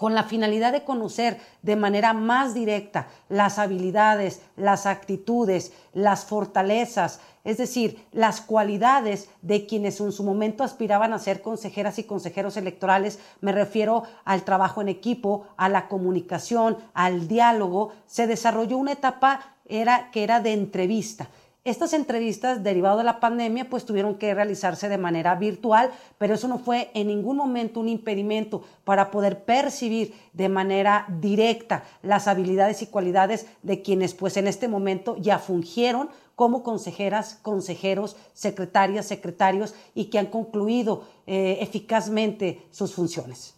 con 0.00 0.14
la 0.14 0.24
finalidad 0.24 0.72
de 0.72 0.84
conocer 0.84 1.38
de 1.62 1.76
manera 1.76 2.12
más 2.14 2.54
directa 2.54 3.08
las 3.28 3.58
habilidades, 3.58 4.42
las 4.56 4.86
actitudes, 4.86 5.72
las 5.92 6.24
fortalezas, 6.24 7.20
es 7.44 7.56
decir, 7.56 8.04
las 8.12 8.40
cualidades 8.40 9.28
de 9.42 9.66
quienes 9.66 10.00
en 10.00 10.12
su 10.12 10.24
momento 10.24 10.62
aspiraban 10.62 11.12
a 11.12 11.18
ser 11.18 11.42
consejeras 11.42 11.98
y 11.98 12.04
consejeros 12.04 12.56
electorales, 12.56 13.18
me 13.40 13.52
refiero 13.52 14.04
al 14.24 14.44
trabajo 14.44 14.80
en 14.80 14.88
equipo, 14.88 15.46
a 15.56 15.68
la 15.68 15.88
comunicación, 15.88 16.76
al 16.94 17.28
diálogo, 17.28 17.92
se 18.06 18.26
desarrolló 18.26 18.76
una 18.76 18.92
etapa 18.92 19.56
era, 19.66 20.10
que 20.10 20.22
era 20.22 20.40
de 20.40 20.52
entrevista. 20.52 21.28
Estas 21.62 21.92
entrevistas, 21.92 22.62
derivado 22.62 22.96
de 22.96 23.04
la 23.04 23.20
pandemia, 23.20 23.68
pues 23.68 23.84
tuvieron 23.84 24.14
que 24.14 24.32
realizarse 24.32 24.88
de 24.88 24.96
manera 24.96 25.34
virtual, 25.34 25.90
pero 26.16 26.34
eso 26.34 26.48
no 26.48 26.58
fue 26.58 26.90
en 26.94 27.08
ningún 27.08 27.36
momento 27.36 27.80
un 27.80 27.88
impedimento 27.90 28.64
para 28.84 29.10
poder 29.10 29.44
percibir 29.44 30.14
de 30.32 30.48
manera 30.48 31.04
directa 31.20 31.84
las 32.02 32.28
habilidades 32.28 32.80
y 32.80 32.86
cualidades 32.86 33.46
de 33.62 33.82
quienes 33.82 34.14
pues 34.14 34.38
en 34.38 34.46
este 34.46 34.68
momento 34.68 35.18
ya 35.18 35.38
fungieron 35.38 36.08
como 36.40 36.62
consejeras, 36.62 37.34
consejeros, 37.42 38.16
secretarias, 38.32 39.04
secretarios 39.04 39.74
y 39.94 40.06
que 40.06 40.18
han 40.18 40.28
concluido 40.28 41.04
eh, 41.26 41.58
eficazmente 41.60 42.62
sus 42.70 42.94
funciones. 42.94 43.56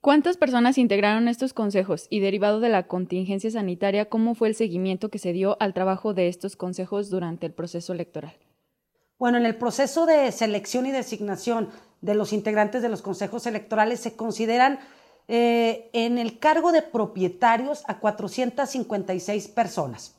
¿Cuántas 0.00 0.38
personas 0.38 0.78
integraron 0.78 1.28
estos 1.28 1.52
consejos? 1.52 2.06
Y 2.08 2.20
derivado 2.20 2.60
de 2.60 2.70
la 2.70 2.86
contingencia 2.86 3.50
sanitaria, 3.50 4.08
¿cómo 4.08 4.34
fue 4.34 4.48
el 4.48 4.54
seguimiento 4.54 5.10
que 5.10 5.18
se 5.18 5.34
dio 5.34 5.58
al 5.60 5.74
trabajo 5.74 6.14
de 6.14 6.28
estos 6.28 6.56
consejos 6.56 7.10
durante 7.10 7.44
el 7.44 7.52
proceso 7.52 7.92
electoral? 7.92 8.32
Bueno, 9.18 9.36
en 9.36 9.44
el 9.44 9.56
proceso 9.56 10.06
de 10.06 10.32
selección 10.32 10.86
y 10.86 10.92
designación 10.92 11.68
de 12.00 12.14
los 12.14 12.32
integrantes 12.32 12.80
de 12.80 12.88
los 12.88 13.02
consejos 13.02 13.46
electorales 13.46 14.00
se 14.00 14.16
consideran 14.16 14.78
eh, 15.28 15.90
en 15.92 16.16
el 16.16 16.38
cargo 16.38 16.72
de 16.72 16.80
propietarios 16.80 17.82
a 17.86 17.98
456 17.98 19.48
personas. 19.48 20.17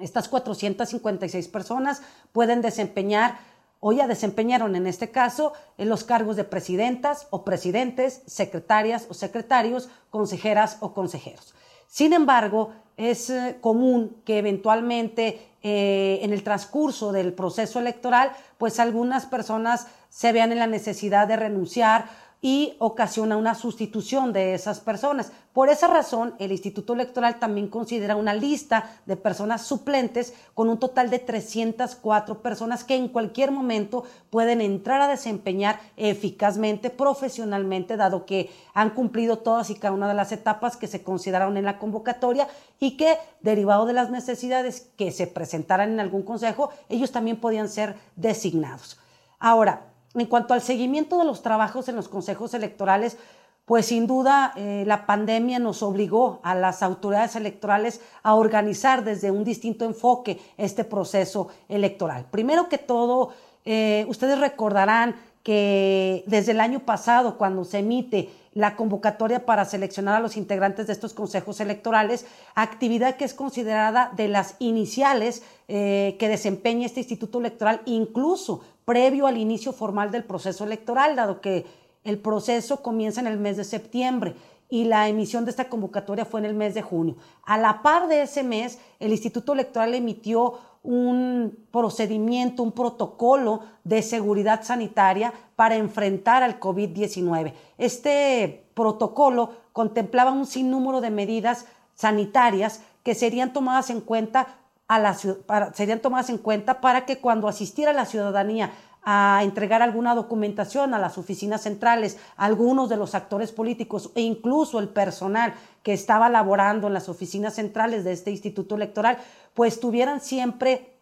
Estas 0.00 0.28
456 0.28 1.48
personas 1.48 2.02
pueden 2.32 2.62
desempeñar 2.62 3.38
o 3.80 3.92
ya 3.92 4.06
desempeñaron 4.06 4.74
en 4.74 4.86
este 4.86 5.10
caso 5.10 5.52
en 5.78 5.88
los 5.88 6.04
cargos 6.04 6.36
de 6.36 6.44
presidentas 6.44 7.26
o 7.30 7.44
presidentes, 7.44 8.22
secretarias 8.26 9.06
o 9.08 9.14
secretarios, 9.14 9.88
consejeras 10.10 10.78
o 10.80 10.92
consejeros. 10.92 11.54
Sin 11.86 12.12
embargo, 12.12 12.72
es 12.96 13.30
eh, 13.30 13.58
común 13.60 14.16
que 14.24 14.38
eventualmente 14.38 15.50
eh, 15.62 16.20
en 16.22 16.32
el 16.32 16.42
transcurso 16.42 17.12
del 17.12 17.32
proceso 17.32 17.78
electoral, 17.78 18.32
pues 18.58 18.80
algunas 18.80 19.26
personas 19.26 19.86
se 20.08 20.32
vean 20.32 20.52
en 20.52 20.58
la 20.58 20.66
necesidad 20.66 21.28
de 21.28 21.36
renunciar 21.36 22.06
y 22.40 22.76
ocasiona 22.78 23.36
una 23.36 23.54
sustitución 23.54 24.32
de 24.32 24.54
esas 24.54 24.80
personas. 24.80 25.32
Por 25.52 25.70
esa 25.70 25.86
razón, 25.86 26.34
el 26.38 26.52
Instituto 26.52 26.92
Electoral 26.92 27.38
también 27.38 27.68
considera 27.68 28.14
una 28.14 28.34
lista 28.34 28.90
de 29.06 29.16
personas 29.16 29.62
suplentes 29.62 30.34
con 30.52 30.68
un 30.68 30.78
total 30.78 31.08
de 31.08 31.18
304 31.18 32.42
personas 32.42 32.84
que 32.84 32.94
en 32.94 33.08
cualquier 33.08 33.50
momento 33.50 34.04
pueden 34.28 34.60
entrar 34.60 35.00
a 35.00 35.08
desempeñar 35.08 35.80
eficazmente, 35.96 36.90
profesionalmente, 36.90 37.96
dado 37.96 38.26
que 38.26 38.50
han 38.74 38.90
cumplido 38.90 39.38
todas 39.38 39.70
y 39.70 39.76
cada 39.76 39.94
una 39.94 40.08
de 40.08 40.14
las 40.14 40.30
etapas 40.30 40.76
que 40.76 40.88
se 40.88 41.02
consideraron 41.02 41.56
en 41.56 41.64
la 41.64 41.78
convocatoria 41.78 42.48
y 42.78 42.98
que, 42.98 43.16
derivado 43.40 43.86
de 43.86 43.94
las 43.94 44.10
necesidades 44.10 44.90
que 44.96 45.10
se 45.10 45.26
presentaran 45.26 45.90
en 45.90 46.00
algún 46.00 46.22
consejo, 46.22 46.70
ellos 46.90 47.12
también 47.12 47.40
podían 47.40 47.70
ser 47.70 47.96
designados. 48.14 48.98
Ahora, 49.38 49.95
en 50.20 50.26
cuanto 50.26 50.54
al 50.54 50.62
seguimiento 50.62 51.18
de 51.18 51.24
los 51.24 51.42
trabajos 51.42 51.88
en 51.88 51.96
los 51.96 52.08
consejos 52.08 52.54
electorales, 52.54 53.18
pues 53.66 53.86
sin 53.86 54.06
duda 54.06 54.52
eh, 54.56 54.84
la 54.86 55.06
pandemia 55.06 55.58
nos 55.58 55.82
obligó 55.82 56.40
a 56.44 56.54
las 56.54 56.82
autoridades 56.82 57.34
electorales 57.34 58.00
a 58.22 58.34
organizar 58.34 59.04
desde 59.04 59.32
un 59.32 59.44
distinto 59.44 59.84
enfoque 59.84 60.38
este 60.56 60.84
proceso 60.84 61.48
electoral. 61.68 62.26
Primero 62.30 62.68
que 62.68 62.78
todo, 62.78 63.30
eh, 63.64 64.06
ustedes 64.08 64.38
recordarán 64.38 65.16
que 65.42 66.24
desde 66.26 66.52
el 66.52 66.60
año 66.60 66.80
pasado, 66.80 67.38
cuando 67.38 67.64
se 67.64 67.78
emite 67.78 68.30
la 68.52 68.74
convocatoria 68.74 69.44
para 69.44 69.64
seleccionar 69.64 70.16
a 70.16 70.20
los 70.20 70.36
integrantes 70.36 70.86
de 70.86 70.92
estos 70.92 71.12
consejos 71.12 71.60
electorales, 71.60 72.24
actividad 72.54 73.16
que 73.16 73.24
es 73.26 73.34
considerada 73.34 74.12
de 74.16 74.28
las 74.28 74.56
iniciales 74.60 75.42
eh, 75.68 76.16
que 76.18 76.28
desempeña 76.28 76.86
este 76.86 77.00
instituto 77.00 77.38
electoral, 77.38 77.82
incluso 77.84 78.62
previo 78.86 79.26
al 79.26 79.36
inicio 79.36 79.74
formal 79.74 80.10
del 80.10 80.24
proceso 80.24 80.64
electoral, 80.64 81.16
dado 81.16 81.42
que 81.42 81.66
el 82.04 82.18
proceso 82.18 82.82
comienza 82.82 83.20
en 83.20 83.26
el 83.26 83.36
mes 83.36 83.58
de 83.58 83.64
septiembre 83.64 84.36
y 84.70 84.84
la 84.84 85.08
emisión 85.08 85.44
de 85.44 85.50
esta 85.50 85.68
convocatoria 85.68 86.24
fue 86.24 86.40
en 86.40 86.46
el 86.46 86.54
mes 86.54 86.72
de 86.74 86.82
junio. 86.82 87.16
A 87.44 87.58
la 87.58 87.82
par 87.82 88.08
de 88.08 88.22
ese 88.22 88.42
mes, 88.42 88.78
el 89.00 89.10
Instituto 89.10 89.52
Electoral 89.52 89.92
emitió 89.94 90.54
un 90.84 91.66
procedimiento, 91.72 92.62
un 92.62 92.70
protocolo 92.70 93.60
de 93.82 94.02
seguridad 94.02 94.62
sanitaria 94.62 95.32
para 95.56 95.74
enfrentar 95.74 96.44
al 96.44 96.60
COVID-19. 96.60 97.54
Este 97.76 98.68
protocolo 98.74 99.50
contemplaba 99.72 100.30
un 100.30 100.46
sinnúmero 100.46 101.00
de 101.00 101.10
medidas 101.10 101.66
sanitarias 101.94 102.82
que 103.02 103.16
serían 103.16 103.52
tomadas 103.52 103.90
en 103.90 104.00
cuenta 104.00 104.46
a 104.88 104.98
la, 104.98 105.16
para, 105.46 105.72
serían 105.74 106.00
tomadas 106.00 106.30
en 106.30 106.38
cuenta 106.38 106.80
para 106.80 107.06
que 107.06 107.18
cuando 107.18 107.48
asistiera 107.48 107.92
la 107.92 108.06
ciudadanía 108.06 108.72
a 109.08 109.40
entregar 109.44 109.82
alguna 109.82 110.16
documentación 110.16 110.92
a 110.92 110.98
las 110.98 111.16
oficinas 111.16 111.62
centrales, 111.62 112.18
algunos 112.36 112.88
de 112.88 112.96
los 112.96 113.14
actores 113.14 113.52
políticos 113.52 114.10
e 114.16 114.20
incluso 114.20 114.80
el 114.80 114.88
personal 114.88 115.54
que 115.84 115.92
estaba 115.92 116.28
laborando 116.28 116.88
en 116.88 116.92
las 116.92 117.08
oficinas 117.08 117.54
centrales 117.54 118.02
de 118.02 118.12
este 118.12 118.32
instituto 118.32 118.74
electoral, 118.74 119.18
pues 119.54 119.78
tuvieran 119.78 120.20
siempre 120.20 120.96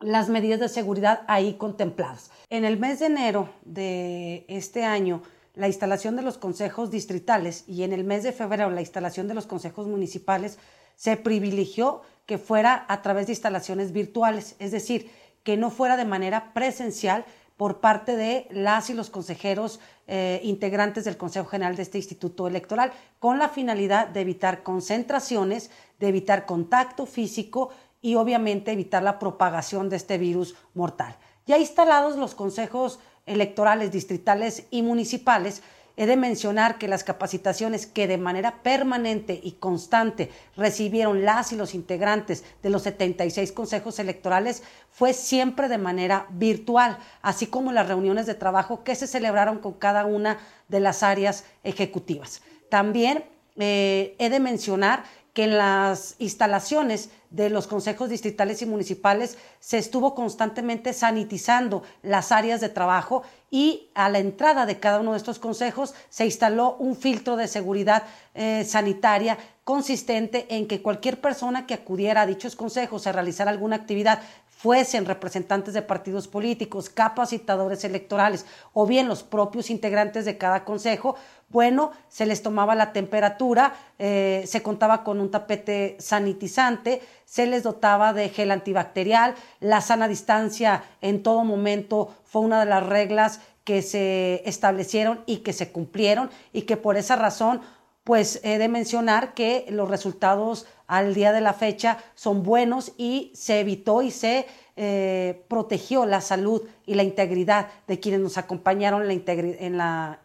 las 0.00 0.30
medidas 0.30 0.60
de 0.60 0.70
seguridad 0.70 1.22
ahí 1.28 1.54
contempladas. 1.54 2.30
En 2.48 2.64
el 2.64 2.78
mes 2.78 3.00
de 3.00 3.06
enero 3.06 3.50
de 3.64 4.46
este 4.48 4.84
año, 4.84 5.22
la 5.54 5.66
instalación 5.66 6.16
de 6.16 6.22
los 6.22 6.38
consejos 6.38 6.90
distritales 6.90 7.64
y 7.68 7.82
en 7.82 7.92
el 7.92 8.04
mes 8.04 8.22
de 8.22 8.32
febrero 8.32 8.70
la 8.70 8.80
instalación 8.80 9.28
de 9.28 9.34
los 9.34 9.46
consejos 9.46 9.86
municipales 9.86 10.58
se 11.02 11.16
privilegió 11.16 12.02
que 12.26 12.38
fuera 12.38 12.86
a 12.88 13.02
través 13.02 13.26
de 13.26 13.32
instalaciones 13.32 13.90
virtuales, 13.90 14.54
es 14.60 14.70
decir, 14.70 15.10
que 15.42 15.56
no 15.56 15.68
fuera 15.68 15.96
de 15.96 16.04
manera 16.04 16.52
presencial 16.54 17.24
por 17.56 17.80
parte 17.80 18.14
de 18.14 18.46
las 18.52 18.88
y 18.88 18.94
los 18.94 19.10
consejeros 19.10 19.80
eh, 20.06 20.40
integrantes 20.44 21.04
del 21.04 21.16
Consejo 21.16 21.48
General 21.48 21.74
de 21.74 21.82
este 21.82 21.98
Instituto 21.98 22.46
Electoral, 22.46 22.92
con 23.18 23.40
la 23.40 23.48
finalidad 23.48 24.06
de 24.06 24.20
evitar 24.20 24.62
concentraciones, 24.62 25.72
de 25.98 26.06
evitar 26.06 26.46
contacto 26.46 27.04
físico 27.04 27.70
y 28.00 28.14
obviamente 28.14 28.70
evitar 28.70 29.02
la 29.02 29.18
propagación 29.18 29.88
de 29.88 29.96
este 29.96 30.18
virus 30.18 30.54
mortal. 30.72 31.16
Ya 31.46 31.58
instalados 31.58 32.16
los 32.16 32.36
consejos 32.36 33.00
electorales 33.26 33.90
distritales 33.90 34.68
y 34.70 34.82
municipales, 34.82 35.64
He 35.96 36.06
de 36.06 36.16
mencionar 36.16 36.78
que 36.78 36.88
las 36.88 37.04
capacitaciones 37.04 37.86
que 37.86 38.06
de 38.06 38.18
manera 38.18 38.62
permanente 38.62 39.38
y 39.42 39.52
constante 39.52 40.30
recibieron 40.56 41.24
las 41.24 41.52
y 41.52 41.56
los 41.56 41.74
integrantes 41.74 42.44
de 42.62 42.70
los 42.70 42.82
76 42.82 43.52
consejos 43.52 43.98
electorales 43.98 44.62
fue 44.90 45.12
siempre 45.12 45.68
de 45.68 45.78
manera 45.78 46.26
virtual, 46.30 46.98
así 47.20 47.46
como 47.46 47.72
las 47.72 47.88
reuniones 47.88 48.26
de 48.26 48.34
trabajo 48.34 48.84
que 48.84 48.94
se 48.94 49.06
celebraron 49.06 49.58
con 49.58 49.74
cada 49.74 50.06
una 50.06 50.38
de 50.68 50.80
las 50.80 51.02
áreas 51.02 51.44
ejecutivas. 51.62 52.42
También 52.70 53.24
eh, 53.56 54.16
he 54.18 54.30
de 54.30 54.40
mencionar 54.40 55.04
que 55.32 55.44
en 55.44 55.56
las 55.56 56.16
instalaciones 56.18 57.10
de 57.30 57.48
los 57.48 57.66
consejos 57.66 58.10
distritales 58.10 58.60
y 58.60 58.66
municipales 58.66 59.38
se 59.58 59.78
estuvo 59.78 60.14
constantemente 60.14 60.92
sanitizando 60.92 61.82
las 62.02 62.32
áreas 62.32 62.60
de 62.60 62.68
trabajo 62.68 63.22
y 63.50 63.90
a 63.94 64.10
la 64.10 64.18
entrada 64.18 64.66
de 64.66 64.78
cada 64.78 65.00
uno 65.00 65.12
de 65.12 65.16
estos 65.16 65.38
consejos 65.38 65.94
se 66.10 66.26
instaló 66.26 66.76
un 66.76 66.94
filtro 66.96 67.36
de 67.36 67.48
seguridad 67.48 68.04
eh, 68.34 68.64
sanitaria 68.68 69.38
consistente 69.64 70.46
en 70.50 70.66
que 70.66 70.82
cualquier 70.82 71.20
persona 71.20 71.66
que 71.66 71.74
acudiera 71.74 72.22
a 72.22 72.26
dichos 72.26 72.56
consejos 72.56 73.06
a 73.06 73.12
realizar 73.12 73.48
alguna 73.48 73.76
actividad 73.76 74.20
fuesen 74.62 75.06
representantes 75.06 75.74
de 75.74 75.82
partidos 75.82 76.28
políticos, 76.28 76.88
capacitadores 76.88 77.82
electorales 77.84 78.46
o 78.72 78.86
bien 78.86 79.08
los 79.08 79.24
propios 79.24 79.70
integrantes 79.70 80.24
de 80.24 80.38
cada 80.38 80.64
consejo, 80.64 81.16
bueno, 81.52 81.92
se 82.08 82.26
les 82.26 82.42
tomaba 82.42 82.74
la 82.74 82.92
temperatura, 82.92 83.74
eh, 83.98 84.42
se 84.46 84.62
contaba 84.62 85.04
con 85.04 85.20
un 85.20 85.30
tapete 85.30 85.96
sanitizante, 86.00 87.02
se 87.24 87.46
les 87.46 87.62
dotaba 87.62 88.12
de 88.12 88.30
gel 88.30 88.50
antibacterial, 88.50 89.34
la 89.60 89.80
sana 89.80 90.08
distancia 90.08 90.82
en 91.00 91.22
todo 91.22 91.44
momento 91.44 92.14
fue 92.24 92.42
una 92.42 92.60
de 92.60 92.66
las 92.66 92.84
reglas 92.84 93.40
que 93.64 93.82
se 93.82 94.42
establecieron 94.44 95.22
y 95.26 95.38
que 95.38 95.52
se 95.52 95.70
cumplieron 95.70 96.30
y 96.52 96.62
que 96.62 96.76
por 96.76 96.96
esa 96.96 97.16
razón 97.16 97.60
pues 98.04 98.40
he 98.42 98.58
de 98.58 98.68
mencionar 98.68 99.32
que 99.34 99.64
los 99.68 99.88
resultados 99.88 100.66
al 100.88 101.14
día 101.14 101.32
de 101.32 101.40
la 101.40 101.52
fecha 101.52 101.98
son 102.14 102.42
buenos 102.42 102.92
y 102.98 103.30
se 103.34 103.60
evitó 103.60 104.02
y 104.02 104.10
se 104.10 104.46
eh, 104.76 105.44
protegió 105.48 106.04
la 106.06 106.20
salud 106.20 106.62
y 106.84 106.94
la 106.94 107.04
integridad 107.04 107.68
de 107.86 108.00
quienes 108.00 108.20
nos 108.20 108.38
acompañaron 108.38 109.08
en 109.08 109.24
la, 109.24 109.32
en 109.32 109.76
la 109.76 110.21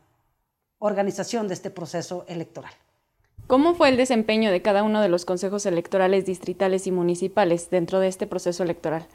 organización 0.80 1.48
de 1.48 1.54
este 1.54 1.70
proceso 1.70 2.26
electoral. 2.28 2.72
¿Cómo 3.48 3.76
fue 3.76 3.90
el 3.90 3.98
desempeño 3.98 4.52
de 4.52 4.62
cada 4.62 4.84
uno 4.84 5.02
de 5.02 5.10
los 5.10 5.24
consejos 5.24 5.66
electorales 5.66 6.26
distritales 6.26 6.86
y 6.86 6.92
municipales 6.92 7.70
dentro 7.70 8.00
de 8.00 8.10
este 8.10 8.28
proceso 8.28 8.64
electoral? 8.64 9.08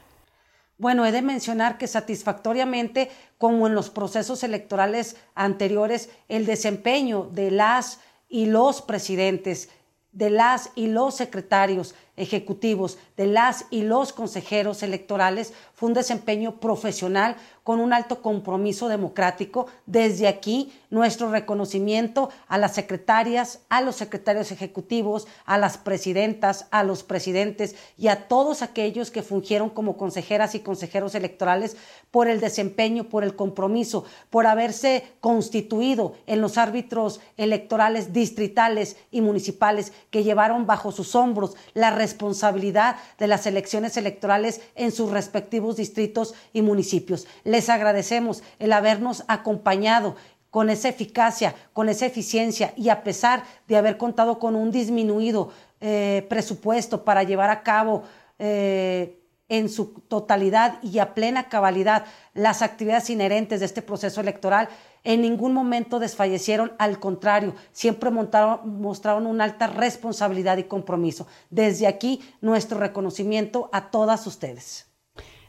Bueno, 0.79 1.05
he 1.05 1.13
de 1.13 1.23
mencionar 1.23 1.79
que 1.79 1.87
satisfactoriamente, 1.87 3.11
como 3.39 3.67
en 3.67 3.75
los 3.75 3.91
procesos 3.91 4.43
electorales 4.43 5.17
anteriores, 5.35 6.11
el 6.29 6.47
desempeño 6.47 7.29
de 7.31 7.51
las 7.51 8.01
y 8.29 8.47
los 8.47 8.81
presidentes, 8.81 9.69
de 10.13 10.31
las 10.31 10.71
y 10.75 10.89
los 10.89 11.15
secretarios 11.15 11.95
ejecutivos, 12.17 12.99
de 13.17 13.27
las 13.27 13.67
y 13.71 13.83
los 13.83 14.13
consejeros 14.13 14.83
electorales 14.83 15.53
fue 15.75 15.89
un 15.89 15.95
desempeño 15.95 16.61
profesional 16.61 17.37
con 17.65 17.81
un 17.81 17.93
alto 17.93 18.21
compromiso 18.21 18.89
democrático. 18.89 19.67
Desde 19.87 20.29
aquí, 20.29 20.73
nuestro 20.91 21.31
reconocimiento 21.31 22.29
a 22.49 22.59
las 22.59 22.75
secretarias, 22.75 23.61
a 23.69 23.81
los 23.81 23.97
secretarios 23.97 24.51
ejecutivos, 24.53 25.27
a 25.47 25.59
las 25.59 25.79
presidentas, 25.79 26.67
a 26.71 26.85
los 26.85 27.03
presidentes 27.03 27.77
y 27.97 28.09
a 28.09 28.29
todos 28.29 28.63
aquellos 28.63 29.11
que 29.11 29.23
fungieron 29.23 29.71
como 29.71 29.97
consejeras 29.97 30.55
y 30.55 30.61
consejeros 30.61 31.15
electorales 31.15 31.77
por 32.11 32.29
el 32.29 32.41
desempeño, 32.41 33.09
por 33.09 33.25
el 33.25 33.37
compromiso, 33.37 34.05
por 34.29 34.47
haberse 34.47 35.05
constituido 35.21 36.15
en 36.27 36.41
los 36.41 36.59
árbitros 36.59 37.21
electorales 37.37 38.13
distritales 38.13 38.97
y 39.11 39.21
municipales 39.21 39.93
que 40.11 40.25
llevaron 40.25 40.67
bajo 40.67 40.93
sus 40.93 41.15
hombros 41.15 41.57
la 41.75 41.91
responsabilidad 42.03 42.97
de 43.19 43.29
las 43.29 43.47
elecciones 43.47 43.97
electorales 43.97 44.61
en 44.75 44.91
sus 44.91 45.11
respectivos 45.11 45.77
distritos 45.77 46.35
y 46.53 46.61
municipios. 46.61 47.29
Les 47.45 47.69
agradecemos 47.69 48.43
el 48.59 48.73
habernos 48.73 49.23
acompañado 49.29 50.17
con 50.51 50.69
esa 50.69 50.89
eficacia, 50.89 51.55
con 51.73 51.89
esa 51.89 52.07
eficiencia 52.07 52.75
y 52.77 52.89
a 52.89 53.05
pesar 53.05 53.45
de 53.69 53.77
haber 53.77 53.97
contado 53.97 54.39
con 54.41 54.57
un 54.57 54.73
disminuido 54.73 55.51
eh, 55.81 56.27
presupuesto 56.29 57.05
para 57.05 57.23
llevar 57.23 57.51
a 57.51 57.63
cabo 57.63 58.03
eh, 58.39 59.22
en 59.53 59.69
su 59.69 60.01
totalidad 60.09 60.83
y 60.83 60.99
a 60.99 61.13
plena 61.13 61.51
cabalidad 61.51 62.07
las 62.33 62.63
actividades 62.63 63.11
inherentes 63.11 63.61
de 63.61 63.67
este 63.67 63.83
proceso 63.83 64.23
electoral, 64.23 64.71
en 65.05 65.21
ningún 65.21 65.53
momento 65.53 65.99
desfallecieron, 65.99 66.73
al 66.79 66.99
contrario, 66.99 67.55
siempre 67.71 68.11
mostraron 68.11 69.27
una 69.27 69.45
alta 69.45 69.67
responsabilidad 69.67 70.57
y 70.57 70.65
compromiso. 70.65 71.27
Desde 71.51 71.87
aquí, 71.87 72.23
nuestro 72.41 72.79
reconocimiento 72.79 73.69
a 73.73 73.91
todas 73.91 74.27
ustedes. 74.27 74.87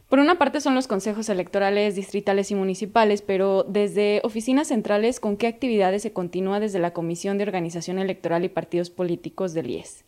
Por 0.09 0.19
una 0.19 0.37
parte 0.37 0.59
son 0.59 0.75
los 0.75 0.87
consejos 0.87 1.29
electorales 1.29 1.95
distritales 1.95 2.51
y 2.51 2.55
municipales, 2.55 3.21
pero 3.21 3.63
desde 3.63 4.19
oficinas 4.25 4.67
centrales, 4.67 5.21
¿con 5.21 5.37
qué 5.37 5.47
actividades 5.47 6.01
se 6.01 6.11
continúa 6.11 6.59
desde 6.59 6.79
la 6.79 6.91
Comisión 6.91 7.37
de 7.37 7.45
Organización 7.45 7.99
Electoral 7.99 8.43
y 8.43 8.49
Partidos 8.49 8.89
Políticos 8.89 9.53
del 9.53 9.69
IES? 9.69 10.03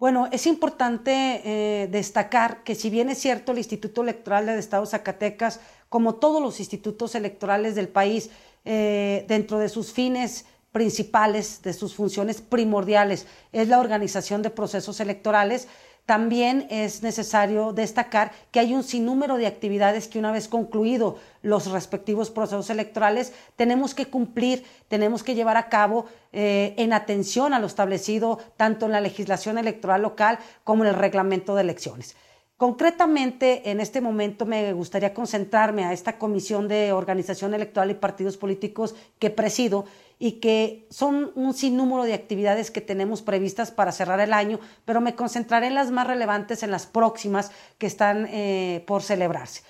Bueno, 0.00 0.28
es 0.32 0.46
importante 0.46 1.42
eh, 1.44 1.86
destacar 1.88 2.62
que 2.64 2.74
si 2.74 2.88
bien 2.88 3.10
es 3.10 3.18
cierto 3.18 3.52
el 3.52 3.58
Instituto 3.58 4.00
Electoral 4.00 4.46
del 4.46 4.58
Estado 4.58 4.82
de 4.82 4.90
Zacatecas, 4.90 5.60
como 5.90 6.14
todos 6.14 6.40
los 6.40 6.58
institutos 6.58 7.14
electorales 7.14 7.74
del 7.74 7.88
país, 7.88 8.30
eh, 8.64 9.26
dentro 9.28 9.58
de 9.58 9.68
sus 9.68 9.92
fines 9.92 10.46
principales, 10.72 11.60
de 11.60 11.74
sus 11.74 11.94
funciones 11.94 12.40
primordiales, 12.40 13.26
es 13.52 13.68
la 13.68 13.78
organización 13.78 14.40
de 14.40 14.48
procesos 14.48 15.00
electorales, 15.00 15.68
también 16.10 16.66
es 16.70 17.04
necesario 17.04 17.72
destacar 17.72 18.32
que 18.50 18.58
hay 18.58 18.74
un 18.74 18.82
sinnúmero 18.82 19.36
de 19.36 19.46
actividades 19.46 20.08
que 20.08 20.18
una 20.18 20.32
vez 20.32 20.48
concluido 20.48 21.18
los 21.40 21.70
respectivos 21.70 22.30
procesos 22.30 22.68
electorales 22.68 23.32
tenemos 23.54 23.94
que 23.94 24.06
cumplir, 24.06 24.64
tenemos 24.88 25.22
que 25.22 25.36
llevar 25.36 25.56
a 25.56 25.68
cabo 25.68 26.06
eh, 26.32 26.74
en 26.78 26.92
atención 26.94 27.54
a 27.54 27.60
lo 27.60 27.68
establecido 27.68 28.40
tanto 28.56 28.86
en 28.86 28.92
la 28.92 29.00
legislación 29.00 29.56
electoral 29.56 30.02
local 30.02 30.40
como 30.64 30.82
en 30.82 30.90
el 30.90 30.96
reglamento 30.96 31.54
de 31.54 31.60
elecciones. 31.60 32.16
Concretamente, 32.56 33.70
en 33.70 33.78
este 33.78 34.00
momento 34.00 34.46
me 34.46 34.72
gustaría 34.72 35.14
concentrarme 35.14 35.84
a 35.84 35.92
esta 35.92 36.18
Comisión 36.18 36.66
de 36.66 36.92
Organización 36.92 37.54
Electoral 37.54 37.92
y 37.92 37.94
Partidos 37.94 38.36
Políticos 38.36 38.96
que 39.20 39.30
presido 39.30 39.84
y 40.22 40.32
que 40.32 40.86
son 40.90 41.32
un 41.34 41.54
sinnúmero 41.54 42.04
de 42.04 42.12
actividades 42.12 42.70
que 42.70 42.82
tenemos 42.82 43.22
previstas 43.22 43.70
para 43.70 43.90
cerrar 43.90 44.20
el 44.20 44.34
año, 44.34 44.60
pero 44.84 45.00
me 45.00 45.14
concentraré 45.14 45.68
en 45.68 45.74
las 45.74 45.90
más 45.90 46.06
relevantes, 46.06 46.62
en 46.62 46.70
las 46.70 46.86
próximas 46.86 47.50
que 47.78 47.86
están 47.86 48.28
eh, 48.30 48.84
por 48.86 49.02
celebrarse. 49.02 49.62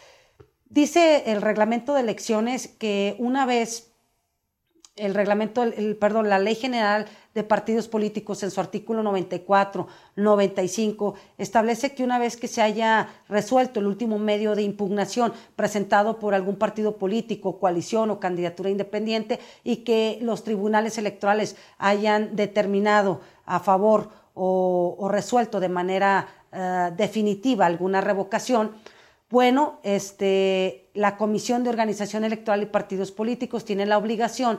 Dice 0.68 1.22
el 1.26 1.40
reglamento 1.40 1.94
de 1.94 2.00
elecciones 2.00 2.66
que 2.66 3.14
una 3.18 3.46
vez 3.46 3.92
el 4.96 5.14
reglamento, 5.14 5.62
el, 5.62 5.96
perdón, 5.96 6.28
la 6.28 6.40
ley 6.40 6.56
general 6.56 7.06
de 7.34 7.44
partidos 7.44 7.86
políticos 7.86 8.42
en 8.42 8.50
su 8.50 8.60
artículo 8.60 9.02
94, 9.02 9.86
95, 10.16 11.14
establece 11.38 11.94
que 11.94 12.02
una 12.02 12.18
vez 12.18 12.36
que 12.36 12.48
se 12.48 12.60
haya 12.60 13.08
resuelto 13.28 13.78
el 13.78 13.86
último 13.86 14.18
medio 14.18 14.54
de 14.56 14.62
impugnación 14.62 15.32
presentado 15.54 16.18
por 16.18 16.34
algún 16.34 16.56
partido 16.56 16.96
político, 16.96 17.58
coalición 17.58 18.10
o 18.10 18.18
candidatura 18.18 18.70
independiente 18.70 19.38
y 19.62 19.76
que 19.78 20.18
los 20.22 20.42
tribunales 20.42 20.98
electorales 20.98 21.56
hayan 21.78 22.34
determinado 22.34 23.20
a 23.46 23.60
favor 23.60 24.10
o, 24.34 25.08
resuelto 25.10 25.60
de 25.60 25.68
manera 25.68 26.26
eh, 26.52 26.90
definitiva 26.96 27.66
alguna 27.66 28.00
revocación, 28.00 28.72
bueno, 29.30 29.78
este, 29.84 30.88
la 30.94 31.16
Comisión 31.16 31.62
de 31.62 31.70
Organización 31.70 32.24
Electoral 32.24 32.62
y 32.62 32.66
Partidos 32.66 33.12
Políticos 33.12 33.64
tiene 33.64 33.86
la 33.86 33.96
obligación 33.96 34.58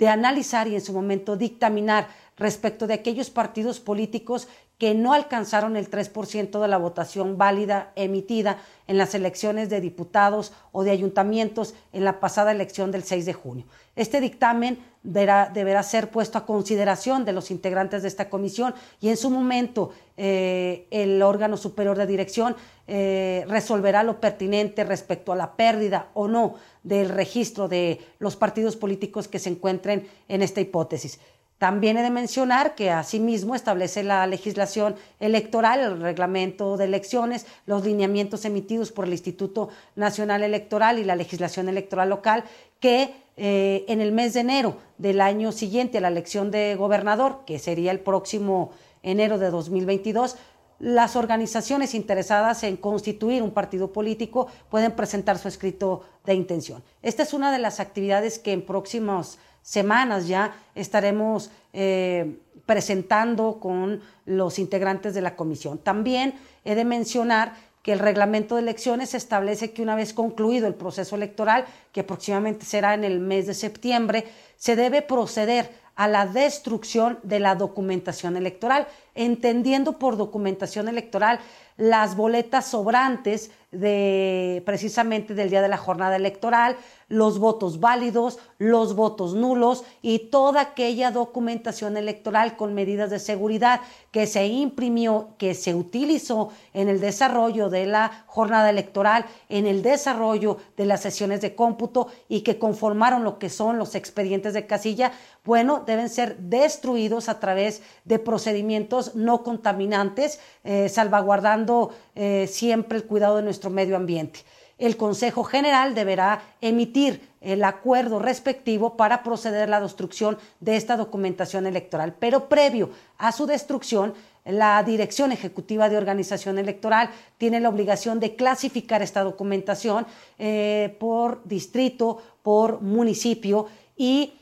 de 0.00 0.08
analizar 0.08 0.66
y 0.66 0.74
en 0.74 0.80
su 0.80 0.94
momento 0.94 1.36
dictaminar 1.36 2.08
respecto 2.40 2.86
de 2.86 2.94
aquellos 2.94 3.30
partidos 3.30 3.78
políticos 3.78 4.48
que 4.78 4.94
no 4.94 5.12
alcanzaron 5.12 5.76
el 5.76 5.90
3% 5.90 6.58
de 6.58 6.68
la 6.68 6.78
votación 6.78 7.36
válida 7.36 7.92
emitida 7.96 8.58
en 8.86 8.96
las 8.96 9.14
elecciones 9.14 9.68
de 9.68 9.82
diputados 9.82 10.54
o 10.72 10.82
de 10.82 10.90
ayuntamientos 10.90 11.74
en 11.92 12.02
la 12.02 12.18
pasada 12.18 12.50
elección 12.50 12.90
del 12.90 13.04
6 13.04 13.26
de 13.26 13.34
junio. 13.34 13.66
Este 13.94 14.22
dictamen 14.22 14.78
deberá, 15.02 15.82
ser 15.82 16.10
puesto 16.10 16.38
a 16.38 16.46
consideración 16.46 17.26
de 17.26 17.34
los 17.34 17.50
integrantes 17.50 18.00
de 18.00 18.08
esta 18.08 18.30
comisión 18.30 18.74
y 19.02 19.10
en 19.10 19.18
su 19.18 19.28
momento 19.28 19.92
eh, 20.16 20.86
el 20.90 21.20
órgano 21.20 21.58
superior 21.58 21.98
de 21.98 22.06
dirección 22.06 22.56
eh, 22.86 23.44
resolverá 23.48 24.02
lo 24.02 24.18
pertinente 24.18 24.84
respecto 24.84 25.32
a 25.32 25.36
la 25.36 25.56
pérdida 25.56 26.08
o 26.14 26.26
no 26.26 26.54
del 26.82 27.10
registro 27.10 27.68
de 27.68 28.00
los 28.18 28.36
partidos 28.36 28.76
políticos 28.76 29.28
que 29.28 29.38
se 29.38 29.50
encuentren 29.50 30.08
en 30.28 30.40
esta 30.40 30.62
hipótesis. 30.62 31.20
También 31.60 31.98
he 31.98 32.02
de 32.02 32.08
mencionar 32.08 32.74
que 32.74 32.90
asimismo 32.90 33.54
establece 33.54 34.02
la 34.02 34.26
legislación 34.26 34.96
electoral, 35.20 35.80
el 35.80 36.00
reglamento 36.00 36.78
de 36.78 36.86
elecciones, 36.86 37.44
los 37.66 37.84
lineamientos 37.84 38.46
emitidos 38.46 38.92
por 38.92 39.04
el 39.04 39.12
Instituto 39.12 39.68
Nacional 39.94 40.42
Electoral 40.42 40.98
y 40.98 41.04
la 41.04 41.16
legislación 41.16 41.68
electoral 41.68 42.08
local, 42.08 42.44
que 42.80 43.12
eh, 43.36 43.84
en 43.88 44.00
el 44.00 44.10
mes 44.10 44.32
de 44.32 44.40
enero 44.40 44.78
del 44.96 45.20
año 45.20 45.52
siguiente 45.52 45.98
a 45.98 46.00
la 46.00 46.08
elección 46.08 46.50
de 46.50 46.76
gobernador, 46.76 47.42
que 47.44 47.58
sería 47.58 47.90
el 47.90 48.00
próximo 48.00 48.70
enero 49.02 49.36
de 49.36 49.50
2022, 49.50 50.38
las 50.78 51.14
organizaciones 51.14 51.94
interesadas 51.94 52.62
en 52.62 52.78
constituir 52.78 53.42
un 53.42 53.50
partido 53.50 53.92
político 53.92 54.46
pueden 54.70 54.92
presentar 54.92 55.36
su 55.36 55.48
escrito 55.48 56.04
de 56.24 56.32
intención. 56.32 56.82
Esta 57.02 57.22
es 57.22 57.34
una 57.34 57.52
de 57.52 57.58
las 57.58 57.80
actividades 57.80 58.38
que 58.38 58.54
en 58.54 58.64
próximos 58.64 59.38
semanas 59.62 60.28
ya 60.28 60.54
estaremos 60.74 61.50
eh, 61.72 62.38
presentando 62.66 63.58
con 63.60 64.00
los 64.26 64.58
integrantes 64.58 65.14
de 65.14 65.22
la 65.22 65.36
comisión. 65.36 65.78
También 65.78 66.34
he 66.64 66.74
de 66.74 66.84
mencionar 66.84 67.54
que 67.82 67.92
el 67.92 67.98
reglamento 67.98 68.56
de 68.56 68.62
elecciones 68.62 69.14
establece 69.14 69.72
que 69.72 69.82
una 69.82 69.94
vez 69.94 70.12
concluido 70.12 70.66
el 70.66 70.74
proceso 70.74 71.16
electoral, 71.16 71.64
que 71.92 72.04
próximamente 72.04 72.66
será 72.66 72.94
en 72.94 73.04
el 73.04 73.20
mes 73.20 73.46
de 73.46 73.54
septiembre, 73.54 74.26
se 74.56 74.76
debe 74.76 75.02
proceder 75.02 75.70
a 75.96 76.08
la 76.08 76.26
destrucción 76.26 77.18
de 77.22 77.40
la 77.40 77.54
documentación 77.54 78.36
electoral, 78.36 78.86
entendiendo 79.20 79.98
por 79.98 80.16
documentación 80.16 80.88
electoral 80.88 81.40
las 81.76 82.16
boletas 82.16 82.66
sobrantes 82.66 83.50
de 83.70 84.62
precisamente 84.66 85.34
del 85.34 85.48
día 85.48 85.62
de 85.62 85.68
la 85.68 85.76
jornada 85.76 86.16
electoral, 86.16 86.76
los 87.08 87.38
votos 87.38 87.80
válidos, 87.80 88.38
los 88.58 88.94
votos 88.96 89.34
nulos 89.34 89.84
y 90.02 90.30
toda 90.30 90.60
aquella 90.60 91.10
documentación 91.10 91.96
electoral 91.96 92.56
con 92.56 92.74
medidas 92.74 93.10
de 93.10 93.18
seguridad 93.18 93.80
que 94.10 94.26
se 94.26 94.46
imprimió, 94.46 95.30
que 95.38 95.54
se 95.54 95.74
utilizó 95.74 96.50
en 96.74 96.88
el 96.88 97.00
desarrollo 97.00 97.70
de 97.70 97.86
la 97.86 98.24
jornada 98.26 98.70
electoral, 98.70 99.24
en 99.48 99.66
el 99.66 99.82
desarrollo 99.82 100.58
de 100.76 100.86
las 100.86 101.00
sesiones 101.00 101.40
de 101.40 101.54
cómputo 101.54 102.08
y 102.28 102.40
que 102.40 102.58
conformaron 102.58 103.24
lo 103.24 103.38
que 103.38 103.50
son 103.50 103.78
los 103.78 103.94
expedientes 103.94 104.52
de 104.52 104.66
casilla, 104.66 105.12
bueno, 105.44 105.84
deben 105.86 106.08
ser 106.08 106.36
destruidos 106.38 107.28
a 107.28 107.40
través 107.40 107.82
de 108.04 108.18
procedimientos 108.18 109.09
no 109.14 109.42
contaminantes, 109.42 110.40
eh, 110.64 110.88
salvaguardando 110.88 111.90
eh, 112.14 112.46
siempre 112.50 112.98
el 112.98 113.04
cuidado 113.04 113.36
de 113.36 113.42
nuestro 113.42 113.70
medio 113.70 113.96
ambiente. 113.96 114.40
El 114.78 114.96
Consejo 114.96 115.44
General 115.44 115.94
deberá 115.94 116.42
emitir 116.60 117.28
el 117.40 117.64
acuerdo 117.64 118.18
respectivo 118.18 118.96
para 118.96 119.22
proceder 119.22 119.64
a 119.64 119.66
la 119.66 119.80
destrucción 119.80 120.38
de 120.60 120.76
esta 120.76 120.96
documentación 120.96 121.66
electoral. 121.66 122.14
Pero 122.18 122.48
previo 122.48 122.90
a 123.18 123.32
su 123.32 123.46
destrucción, 123.46 124.14
la 124.44 124.82
Dirección 124.82 125.32
Ejecutiva 125.32 125.90
de 125.90 125.98
Organización 125.98 126.58
Electoral 126.58 127.10
tiene 127.36 127.60
la 127.60 127.68
obligación 127.68 128.20
de 128.20 128.36
clasificar 128.36 129.02
esta 129.02 129.22
documentación 129.22 130.06
eh, 130.38 130.96
por 130.98 131.44
distrito, 131.44 132.22
por 132.42 132.80
municipio 132.80 133.66
y 133.96 134.34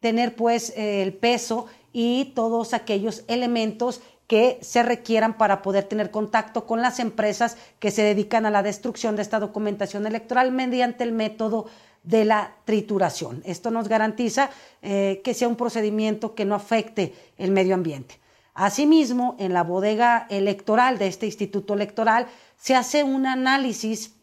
tener 0.00 0.36
pues 0.36 0.72
el 0.76 1.12
peso 1.14 1.66
y 1.92 2.32
todos 2.34 2.74
aquellos 2.74 3.24
elementos 3.28 4.00
que 4.26 4.58
se 4.60 4.82
requieran 4.82 5.38
para 5.38 5.62
poder 5.62 5.84
tener 5.84 6.10
contacto 6.10 6.66
con 6.66 6.82
las 6.82 6.98
empresas 7.00 7.56
que 7.78 7.90
se 7.90 8.02
dedican 8.02 8.44
a 8.44 8.50
la 8.50 8.62
destrucción 8.62 9.16
de 9.16 9.22
esta 9.22 9.40
documentación 9.40 10.06
electoral 10.06 10.52
mediante 10.52 11.02
el 11.02 11.12
método 11.12 11.66
de 12.02 12.26
la 12.26 12.54
trituración. 12.64 13.42
Esto 13.44 13.70
nos 13.70 13.88
garantiza 13.88 14.50
eh, 14.82 15.20
que 15.24 15.34
sea 15.34 15.48
un 15.48 15.56
procedimiento 15.56 16.34
que 16.34 16.44
no 16.44 16.54
afecte 16.54 17.14
el 17.38 17.50
medio 17.50 17.74
ambiente. 17.74 18.20
Asimismo, 18.54 19.36
en 19.38 19.52
la 19.52 19.62
bodega 19.62 20.26
electoral 20.30 20.98
de 20.98 21.06
este 21.06 21.26
instituto 21.26 21.74
electoral 21.74 22.26
se 22.56 22.74
hace 22.74 23.04
un 23.04 23.26
análisis 23.26 24.17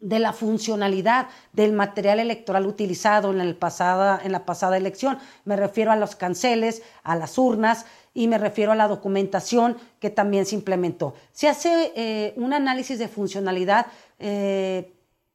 de 0.00 0.18
la 0.18 0.32
funcionalidad 0.32 1.28
del 1.52 1.72
material 1.72 2.20
electoral 2.20 2.66
utilizado 2.66 3.30
en, 3.30 3.40
el 3.40 3.54
pasada, 3.54 4.20
en 4.22 4.32
la 4.32 4.44
pasada 4.44 4.76
elección. 4.76 5.18
Me 5.44 5.56
refiero 5.56 5.92
a 5.92 5.96
los 5.96 6.16
canceles, 6.16 6.82
a 7.02 7.16
las 7.16 7.38
urnas, 7.38 7.86
y 8.14 8.26
me 8.26 8.38
refiero 8.38 8.72
a 8.72 8.76
la 8.76 8.88
documentación 8.88 9.76
que 10.00 10.10
también 10.10 10.46
se 10.46 10.56
implementó. 10.56 11.14
Se 11.32 11.48
hace 11.48 11.92
eh, 11.94 12.34
un 12.36 12.52
análisis 12.52 12.98
de 12.98 13.08
funcionalidad 13.08 13.86
eh, 14.18 14.92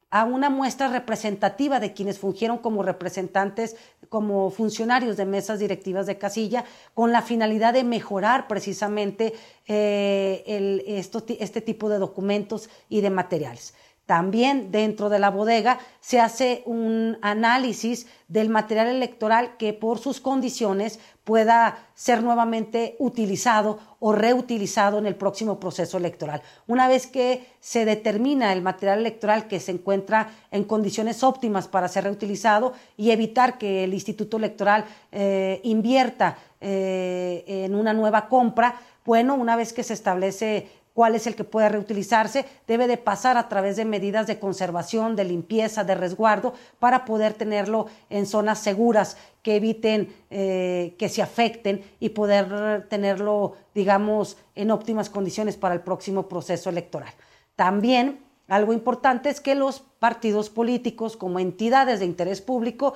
a 0.10 0.24
una 0.24 0.50
muestra 0.50 0.88
representativa 0.88 1.80
de 1.80 1.94
quienes 1.94 2.20
fungieron 2.20 2.58
como 2.58 2.84
representantes, 2.84 3.76
como 4.10 4.50
funcionarios 4.50 5.18
de 5.18 5.26
mesas 5.26 5.60
directivas 5.60 6.06
de 6.06 6.18
casilla, 6.18 6.64
con 6.94 7.12
la 7.12 7.22
finalidad 7.22 7.74
de 7.74 7.84
mejorar 7.84 8.48
precisamente 8.48 9.34
eh, 9.68 11.02
este 11.40 11.62
tipo 11.62 11.90
de 11.90 11.98
documentos 11.98 12.70
y 12.88 13.02
de 13.02 13.10
materiales. 13.10 13.74
También 14.06 14.72
dentro 14.72 15.10
de 15.10 15.18
la 15.18 15.32
bodega 15.32 15.80
se 16.00 16.20
hace 16.20 16.62
un 16.66 17.18
análisis 17.22 18.06
del 18.28 18.50
material 18.50 18.88
electoral 18.88 19.58
que 19.58 19.74
por 19.74 19.98
sus 19.98 20.20
condiciones 20.20 21.00
pueda 21.24 21.80
ser 21.96 22.22
nuevamente 22.22 22.96
utilizado 23.00 23.80
o 24.00 24.14
reutilizado 24.14 25.00
en 25.00 25.08
el 25.08 25.16
próximo 25.16 25.60
proceso 25.60 25.98
electoral. 25.98 26.44
Una 26.68 26.88
vez 26.88 27.08
que 27.08 27.48
se 27.60 27.84
determina 27.84 28.54
el 28.54 28.62
material 28.62 29.00
electoral 29.00 29.48
que 29.48 29.60
se 29.60 29.72
encuentra 29.72 30.30
en 30.52 30.66
condiciones 30.66 31.24
óptimas 31.24 31.68
para 31.68 31.88
ser 31.88 32.04
reutilizado 32.04 32.74
y 32.98 33.10
evitar 33.10 33.58
que 33.58 33.84
el 33.84 33.94
Instituto 33.96 34.38
Electoral 34.38 34.86
eh, 35.12 35.62
invierta 35.64 36.38
eh, 36.62 37.44
en 37.48 37.74
una 37.74 37.94
nueva 37.94 38.30
compra, 38.30 38.76
bueno, 39.04 39.34
una 39.36 39.56
vez 39.56 39.74
que 39.74 39.84
se 39.84 39.94
establece 39.94 40.68
cuál 40.96 41.14
es 41.14 41.28
el 41.28 41.36
que 41.36 41.44
puede 41.44 41.68
reutilizarse, 41.68 42.46
debe 42.68 42.88
de 42.88 42.96
pasar 42.96 43.38
a 43.38 43.50
través 43.50 43.76
de 43.76 43.84
medidas 43.84 44.28
de 44.28 44.40
conservación, 44.40 45.18
de 45.18 45.26
limpieza, 45.26 45.84
de 45.84 45.94
resguardo, 45.94 46.54
para 46.80 47.04
poder 47.04 47.34
tenerlo 47.34 47.88
en 48.10 48.26
zonas 48.26 48.60
seguras 48.60 49.18
que 49.44 49.58
eviten 49.58 50.16
eh, 50.30 50.96
que 50.98 51.10
se 51.10 51.22
afecten 51.22 51.84
y 52.00 52.10
poder 52.10 52.88
tenerlo, 52.88 53.56
digamos, 53.76 54.38
en 54.56 54.72
óptimas 54.72 55.10
condiciones 55.10 55.58
para 55.58 55.76
el 55.76 55.82
próximo 55.82 56.30
proceso 56.30 56.70
electoral. 56.70 57.14
También 57.58 58.22
algo 58.48 58.72
importante 58.72 59.30
es 59.30 59.42
que 59.42 59.54
los 59.54 59.82
partidos 60.00 60.50
políticos 60.50 61.18
como 61.18 61.40
entidades 61.40 62.00
de 62.00 62.06
interés 62.06 62.40
público 62.42 62.94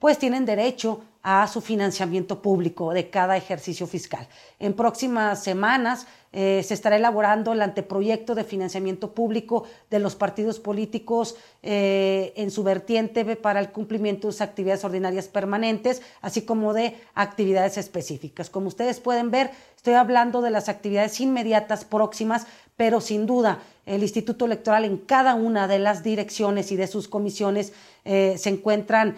pues 0.00 0.18
tienen 0.18 0.44
derecho 0.44 1.02
a 1.22 1.46
su 1.46 1.60
financiamiento 1.60 2.40
público 2.40 2.92
de 2.92 3.10
cada 3.10 3.36
ejercicio 3.36 3.86
fiscal. 3.86 4.26
En 4.58 4.72
próximas 4.72 5.44
semanas 5.44 6.06
eh, 6.32 6.62
se 6.64 6.72
estará 6.72 6.96
elaborando 6.96 7.52
el 7.52 7.60
anteproyecto 7.60 8.34
de 8.34 8.44
financiamiento 8.44 9.12
público 9.12 9.64
de 9.90 9.98
los 9.98 10.16
partidos 10.16 10.58
políticos 10.58 11.36
eh, 11.62 12.32
en 12.36 12.50
su 12.50 12.62
vertiente 12.62 13.36
para 13.36 13.60
el 13.60 13.70
cumplimiento 13.70 14.28
de 14.28 14.32
sus 14.32 14.40
actividades 14.40 14.84
ordinarias 14.84 15.28
permanentes, 15.28 16.00
así 16.22 16.42
como 16.42 16.72
de 16.72 16.96
actividades 17.14 17.76
específicas. 17.76 18.48
Como 18.48 18.68
ustedes 18.68 18.98
pueden 19.00 19.30
ver, 19.30 19.50
estoy 19.76 19.94
hablando 19.94 20.40
de 20.40 20.50
las 20.50 20.70
actividades 20.70 21.20
inmediatas 21.20 21.84
próximas, 21.84 22.46
pero 22.80 23.02
sin 23.02 23.26
duda 23.26 23.60
el 23.84 24.00
Instituto 24.00 24.46
Electoral 24.46 24.86
en 24.86 24.96
cada 24.96 25.34
una 25.34 25.68
de 25.68 25.78
las 25.78 26.02
direcciones 26.02 26.72
y 26.72 26.76
de 26.76 26.86
sus 26.86 27.08
comisiones 27.08 27.74
eh, 28.06 28.36
se 28.38 28.48
encuentran 28.48 29.16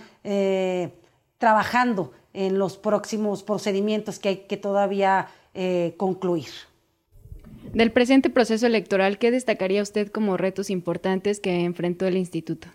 trabajando 1.38 2.10
en 2.32 2.58
los 2.58 2.76
próximos 2.76 3.44
procedimientos 3.44 4.18
que 4.18 4.28
hay 4.30 4.36
que 4.48 4.56
todavía 4.56 5.28
eh, 5.54 5.94
concluir. 5.96 6.48
Del 7.72 7.92
presente 7.92 8.30
proceso 8.30 8.66
electoral, 8.66 9.18
¿qué 9.18 9.30
destacaría 9.30 9.80
usted 9.80 10.10
como 10.10 10.36
retos 10.36 10.70
importantes 10.70 11.38
que 11.38 11.60
enfrentó 11.60 12.06
el 12.06 12.16
instituto? 12.16 12.66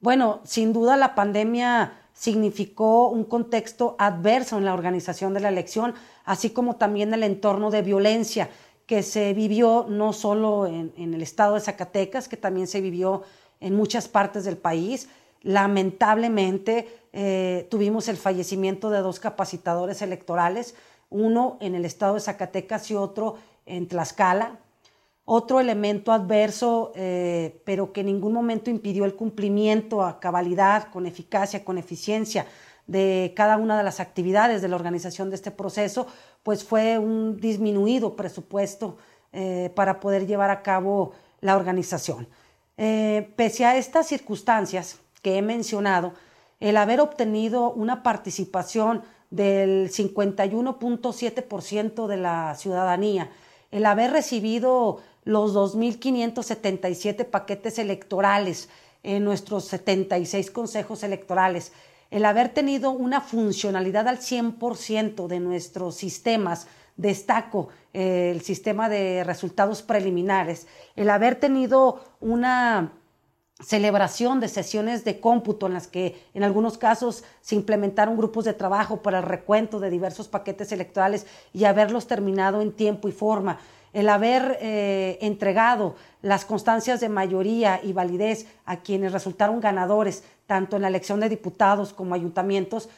Bueno, 0.00 0.40
sin 0.44 0.74
duda 0.74 0.98
la 0.98 1.14
pandemia 1.14 1.94
significó 2.12 3.08
un 3.08 3.24
contexto 3.24 3.96
adverso 3.98 4.58
en 4.58 4.64
la 4.64 4.74
organización 4.74 5.34
de 5.34 5.40
la 5.40 5.48
elección, 5.48 5.94
así 6.24 6.50
como 6.50 6.76
también 6.76 7.12
el 7.12 7.22
entorno 7.22 7.70
de 7.70 7.82
violencia 7.82 8.50
que 8.86 9.02
se 9.02 9.34
vivió 9.34 9.86
no 9.88 10.12
solo 10.12 10.66
en, 10.66 10.92
el 10.96 11.20
estado 11.22 11.54
de 11.54 11.60
Zacatecas, 11.60 12.28
que 12.28 12.36
también 12.36 12.68
se 12.68 12.80
vivió 12.80 13.22
en 13.60 13.74
muchas 13.74 14.08
partes 14.08 14.44
del 14.44 14.56
país. 14.56 15.08
Lamentablemente, 15.42 16.88
eh, 17.12 17.66
tuvimos 17.70 18.08
el 18.08 18.16
fallecimiento 18.16 18.90
de 18.90 19.00
dos 19.00 19.18
capacitadores 19.18 20.02
electorales, 20.02 20.74
uno 21.10 21.56
en 21.60 21.74
el 21.74 21.84
estado 21.84 22.14
de 22.14 22.20
Zacatecas 22.20 22.90
y 22.90 22.94
otro 22.94 23.36
en 23.66 23.88
Tlaxcala. 23.88 24.58
Otro 25.28 25.58
elemento 25.58 26.12
adverso, 26.12 26.92
eh, 26.94 27.60
pero 27.64 27.92
que 27.92 28.02
en 28.02 28.06
ningún 28.06 28.32
momento 28.32 28.70
impidió 28.70 29.04
el 29.04 29.16
cumplimiento 29.16 30.04
a 30.04 30.20
cabalidad, 30.20 30.88
con 30.92 31.04
eficacia, 31.04 31.64
con 31.64 31.78
eficiencia 31.78 32.46
de 32.86 33.32
cada 33.36 33.56
una 33.56 33.76
de 33.76 33.84
las 33.84 34.00
actividades 34.00 34.62
de 34.62 34.68
la 34.68 34.76
organización 34.76 35.30
de 35.30 35.36
este 35.36 35.50
proceso, 35.50 36.06
pues 36.42 36.64
fue 36.64 36.98
un 36.98 37.40
disminuido 37.40 38.16
presupuesto 38.16 38.96
eh, 39.32 39.70
para 39.74 40.00
poder 40.00 40.26
llevar 40.26 40.50
a 40.50 40.62
cabo 40.62 41.12
la 41.40 41.56
organización. 41.56 42.28
pese 42.76 43.64
a 43.64 43.76
estas 43.76 44.06
circunstancias 44.06 45.00
que 45.22 45.38
he 45.38 45.42
mencionado, 45.42 46.12
el 46.60 46.76
haber 46.76 47.00
obtenido 47.00 47.72
una 47.72 48.02
participación 48.02 49.02
del 49.30 49.90
51.7% 49.90 52.06
de 52.06 52.16
la 52.16 52.54
ciudadanía, 52.54 53.30
el 53.70 53.86
haber 53.86 54.12
recibido 54.12 55.00
los 55.24 55.54
2.577 55.54 57.24
paquetes 57.26 57.78
electorales 57.78 58.68
en 59.02 59.24
nuestros 59.24 59.64
76 59.66 60.50
consejos 60.50 61.02
electorales, 61.02 61.72
el 62.10 62.24
haber 62.24 62.50
tenido 62.50 62.90
una 62.90 63.20
funcionalidad 63.20 64.08
al 64.08 64.18
100% 64.18 65.26
de 65.26 65.40
nuestros 65.40 65.96
sistemas, 65.96 66.66
destaco 66.96 67.68
eh, 67.92 68.30
el 68.34 68.40
sistema 68.42 68.88
de 68.88 69.24
resultados 69.24 69.82
preliminares, 69.82 70.66
el 70.96 71.10
haber 71.10 71.36
tenido 71.36 72.00
una 72.20 72.92
celebración 73.60 74.38
de 74.38 74.48
sesiones 74.48 75.04
de 75.04 75.18
cómputo 75.18 75.66
en 75.66 75.72
las 75.72 75.86
que 75.86 76.22
en 76.34 76.42
algunos 76.42 76.76
casos 76.76 77.24
se 77.40 77.54
implementaron 77.54 78.16
grupos 78.16 78.44
de 78.44 78.52
trabajo 78.52 79.00
para 79.02 79.18
el 79.18 79.24
recuento 79.24 79.80
de 79.80 79.88
diversos 79.88 80.28
paquetes 80.28 80.72
electorales 80.72 81.26
y 81.54 81.64
haberlos 81.64 82.06
terminado 82.06 82.60
en 82.60 82.72
tiempo 82.72 83.08
y 83.08 83.12
forma, 83.12 83.58
el 83.96 84.10
haber 84.10 84.58
eh, 84.60 85.16
entregado 85.22 85.94
las 86.20 86.44
constancias 86.44 87.00
de 87.00 87.08
mayoría 87.08 87.80
y 87.82 87.94
validez 87.94 88.46
a 88.66 88.80
quienes 88.80 89.10
resultaron 89.10 89.58
ganadores, 89.58 90.22
tanto 90.46 90.76
en 90.76 90.82
la 90.82 90.88
elección 90.88 91.18
de 91.18 91.30
diputados 91.30 91.94
como 91.94 92.14
ayuntamientos, 92.14 92.90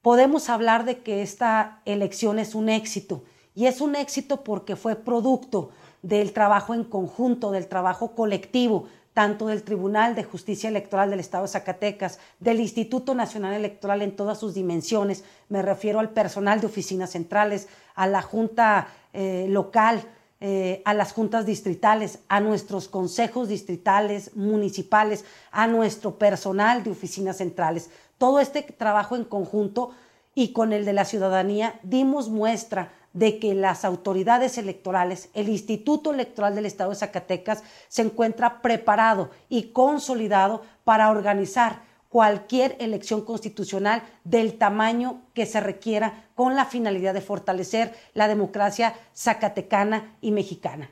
podemos 0.00 0.48
hablar 0.48 0.86
de 0.86 1.00
que 1.00 1.20
esta 1.20 1.82
elección 1.84 2.38
es 2.38 2.54
un 2.54 2.70
éxito. 2.70 3.22
Y 3.54 3.66
es 3.66 3.82
un 3.82 3.96
éxito 3.96 4.44
porque 4.44 4.76
fue 4.76 4.96
producto 4.96 5.72
del 6.00 6.32
trabajo 6.32 6.72
en 6.72 6.84
conjunto, 6.84 7.50
del 7.50 7.68
trabajo 7.68 8.12
colectivo, 8.14 8.86
tanto 9.12 9.48
del 9.48 9.62
Tribunal 9.62 10.14
de 10.14 10.24
Justicia 10.24 10.70
Electoral 10.70 11.10
del 11.10 11.20
Estado 11.20 11.44
de 11.44 11.50
Zacatecas, 11.50 12.18
del 12.40 12.60
Instituto 12.60 13.14
Nacional 13.14 13.52
Electoral 13.52 14.00
en 14.00 14.16
todas 14.16 14.40
sus 14.40 14.54
dimensiones, 14.54 15.22
me 15.50 15.60
refiero 15.60 16.00
al 16.00 16.10
personal 16.10 16.62
de 16.62 16.66
oficinas 16.68 17.10
centrales, 17.10 17.68
a 17.94 18.06
la 18.06 18.22
Junta 18.22 18.88
eh, 19.12 19.46
local, 19.50 20.02
eh, 20.40 20.82
a 20.84 20.92
las 20.92 21.12
juntas 21.12 21.46
distritales, 21.46 22.18
a 22.28 22.40
nuestros 22.40 22.88
consejos 22.88 23.48
distritales, 23.48 24.36
municipales, 24.36 25.24
a 25.50 25.66
nuestro 25.66 26.18
personal 26.18 26.82
de 26.82 26.90
oficinas 26.90 27.38
centrales. 27.38 27.88
Todo 28.18 28.40
este 28.40 28.62
trabajo 28.62 29.16
en 29.16 29.24
conjunto 29.24 29.92
y 30.34 30.52
con 30.52 30.74
el 30.74 30.84
de 30.84 30.92
la 30.92 31.06
ciudadanía 31.06 31.80
dimos 31.82 32.28
muestra 32.28 32.92
de 33.14 33.38
que 33.38 33.54
las 33.54 33.86
autoridades 33.86 34.58
electorales, 34.58 35.30
el 35.32 35.48
Instituto 35.48 36.12
Electoral 36.12 36.54
del 36.54 36.66
Estado 36.66 36.90
de 36.90 36.96
Zacatecas, 36.96 37.62
se 37.88 38.02
encuentra 38.02 38.60
preparado 38.60 39.30
y 39.48 39.70
consolidado 39.72 40.60
para 40.84 41.10
organizar 41.10 41.80
cualquier 42.16 42.76
elección 42.80 43.20
constitucional 43.20 44.02
del 44.24 44.56
tamaño 44.56 45.20
que 45.34 45.44
se 45.44 45.60
requiera 45.60 46.24
con 46.34 46.56
la 46.56 46.64
finalidad 46.64 47.12
de 47.12 47.20
fortalecer 47.20 47.94
la 48.14 48.26
democracia 48.26 48.94
zacatecana 49.14 50.16
y 50.22 50.30
mexicana. 50.30 50.88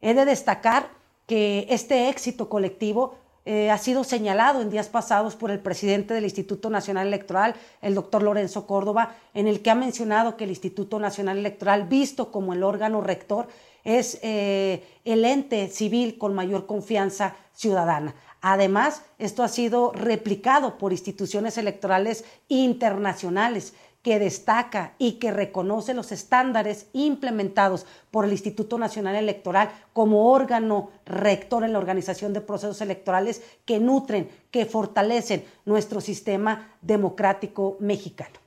He 0.00 0.14
de 0.14 0.24
destacar 0.24 0.90
que 1.26 1.66
este 1.70 2.08
éxito 2.08 2.48
colectivo 2.48 3.16
eh, 3.46 3.68
ha 3.68 3.78
sido 3.78 4.04
señalado 4.04 4.62
en 4.62 4.70
días 4.70 4.88
pasados 4.88 5.34
por 5.34 5.50
el 5.50 5.58
presidente 5.58 6.14
del 6.14 6.22
Instituto 6.22 6.70
Nacional 6.70 7.08
Electoral, 7.08 7.56
el 7.82 7.96
doctor 7.96 8.22
Lorenzo 8.22 8.68
Córdoba, 8.68 9.16
en 9.34 9.48
el 9.48 9.62
que 9.62 9.70
ha 9.70 9.74
mencionado 9.74 10.36
que 10.36 10.44
el 10.44 10.50
Instituto 10.50 11.00
Nacional 11.00 11.38
Electoral, 11.38 11.88
visto 11.88 12.30
como 12.30 12.52
el 12.52 12.62
órgano 12.62 13.00
rector, 13.00 13.48
es 13.82 14.20
eh, 14.22 14.84
el 15.04 15.24
ente 15.24 15.66
civil 15.66 16.16
con 16.16 16.32
mayor 16.32 16.66
confianza 16.66 17.34
ciudadana. 17.54 18.14
Además, 18.40 19.02
esto 19.18 19.42
ha 19.42 19.48
sido 19.48 19.92
replicado 19.92 20.78
por 20.78 20.92
instituciones 20.92 21.58
electorales 21.58 22.24
internacionales 22.48 23.74
que 24.02 24.18
destaca 24.18 24.94
y 24.98 25.12
que 25.12 25.30
reconoce 25.30 25.92
los 25.92 26.10
estándares 26.10 26.86
implementados 26.94 27.86
por 28.10 28.24
el 28.24 28.32
Instituto 28.32 28.78
Nacional 28.78 29.14
Electoral 29.16 29.70
como 29.92 30.30
órgano 30.32 30.90
rector 31.04 31.64
en 31.64 31.72
la 31.72 31.78
organización 31.78 32.32
de 32.32 32.40
procesos 32.40 32.80
electorales 32.80 33.42
que 33.66 33.78
nutren, 33.78 34.28
que 34.50 34.64
fortalecen 34.64 35.44
nuestro 35.66 36.00
sistema 36.00 36.76
democrático 36.80 37.76
mexicano. 37.80 38.38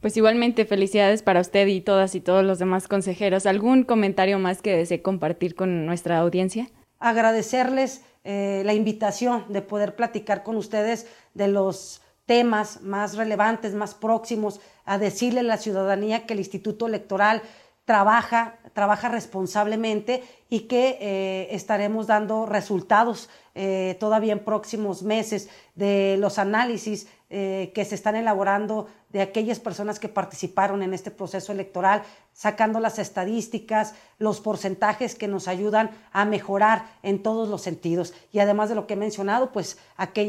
Pues 0.00 0.16
igualmente 0.16 0.64
felicidades 0.64 1.22
para 1.22 1.40
usted 1.40 1.66
y 1.66 1.80
todas 1.80 2.14
y 2.14 2.20
todos 2.20 2.44
los 2.44 2.58
demás 2.58 2.88
consejeros. 2.88 3.44
¿Algún 3.44 3.82
comentario 3.82 4.38
más 4.38 4.62
que 4.62 4.76
desee 4.76 5.02
compartir 5.02 5.54
con 5.54 5.84
nuestra 5.84 6.18
audiencia? 6.18 6.68
Agradecerles 6.98 8.02
eh, 8.28 8.62
la 8.64 8.74
invitación 8.74 9.44
de 9.48 9.62
poder 9.62 9.94
platicar 9.94 10.42
con 10.42 10.56
ustedes 10.56 11.06
de 11.34 11.46
los 11.46 12.02
temas 12.24 12.82
más 12.82 13.16
relevantes, 13.16 13.72
más 13.72 13.94
próximos, 13.94 14.60
a 14.84 14.98
decirle 14.98 15.40
a 15.40 15.44
la 15.44 15.58
ciudadanía 15.58 16.26
que 16.26 16.32
el 16.32 16.40
Instituto 16.40 16.88
Electoral 16.88 17.40
trabaja, 17.84 18.58
trabaja 18.72 19.08
responsablemente 19.10 20.24
y 20.50 20.62
que 20.62 20.98
eh, 21.00 21.48
estaremos 21.52 22.08
dando 22.08 22.46
resultados 22.46 23.30
eh, 23.54 23.96
todavía 24.00 24.32
en 24.32 24.40
próximos 24.40 25.04
meses 25.04 25.48
de 25.76 26.16
los 26.18 26.40
análisis 26.40 27.06
que 27.28 27.84
se 27.84 27.96
están 27.96 28.14
elaborando 28.14 28.86
de 29.16 29.22
aquellas 29.22 29.60
personas 29.60 29.98
que 29.98 30.10
participaron 30.10 30.82
en 30.82 30.92
este 30.92 31.10
proceso 31.10 31.50
electoral, 31.50 32.02
sacando 32.34 32.80
las 32.80 32.98
estadísticas, 32.98 33.94
los 34.18 34.42
porcentajes 34.42 35.14
que 35.14 35.26
nos 35.26 35.48
ayudan 35.48 35.90
a 36.12 36.26
mejorar 36.26 36.84
en 37.02 37.22
todos 37.22 37.48
los 37.48 37.62
sentidos. 37.62 38.12
Y 38.30 38.40
además 38.40 38.68
de 38.68 38.74
lo 38.74 38.86
que 38.86 38.92
he 38.92 38.98
mencionado, 38.98 39.52
pues 39.52 39.78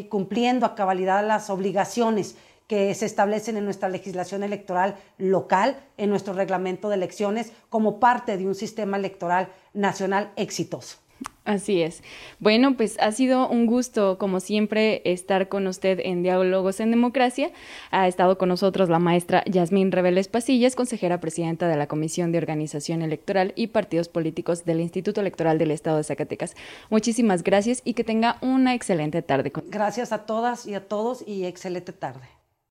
cumpliendo 0.08 0.66
a 0.66 0.74
cabalidad 0.74 1.28
las 1.28 1.50
obligaciones 1.50 2.38
que 2.68 2.94
se 2.96 3.06
establecen 3.06 3.58
en 3.58 3.66
nuestra 3.66 3.90
legislación 3.90 4.42
electoral 4.42 4.96
local, 5.18 5.84
en 5.98 6.10
nuestro 6.10 6.34
reglamento 6.34 6.88
de 6.88 6.96
elecciones, 6.96 7.52
como 7.68 8.00
parte 8.00 8.38
de 8.38 8.48
un 8.48 8.56
sistema 8.56 8.96
electoral 8.96 9.50
nacional 9.74 10.32
exitoso. 10.38 11.00
Así 11.48 11.82
es. 11.82 12.04
Bueno, 12.40 12.76
pues 12.76 12.98
ha 13.00 13.14
sido 13.14 13.48
un 13.48 13.68
gusto, 13.68 14.18
como 14.18 14.42
siempre, 14.42 15.02
estar 15.06 15.48
con 15.48 15.66
usted 15.68 16.02
en 16.04 16.22
Diálogos 16.22 16.82
en 16.82 16.92
Democracia. 16.92 17.52
Ha 17.90 18.10
estado 18.10 18.38
con 18.38 18.50
nosotros 18.50 18.90
la 18.90 19.00
maestra 19.00 19.46
Yasmín 19.46 19.94
Reveles 19.94 20.28
Pasillas, 20.28 20.76
consejera 20.76 21.22
presidenta 21.22 21.70
de 21.70 21.78
la 21.78 21.88
Comisión 21.88 22.34
de 22.34 22.40
Organización 22.40 23.02
Electoral 23.02 23.54
y 23.56 23.68
Partidos 23.68 24.10
Políticos 24.10 24.66
del 24.66 24.82
Instituto 24.82 25.22
Electoral 25.22 25.58
del 25.58 25.72
Estado 25.72 25.96
de 25.96 26.04
Zacatecas. 26.04 26.54
Muchísimas 26.90 27.44
gracias 27.44 27.82
y 27.86 27.94
que 27.94 28.04
tenga 28.04 28.40
una 28.42 28.74
excelente 28.74 29.22
tarde. 29.22 29.54
Gracias 29.68 30.12
a 30.12 30.26
todas 30.26 30.66
y 30.66 30.76
a 30.76 30.86
todos 30.86 31.24
y 31.26 31.46
excelente 31.46 31.94
tarde. 31.94 32.28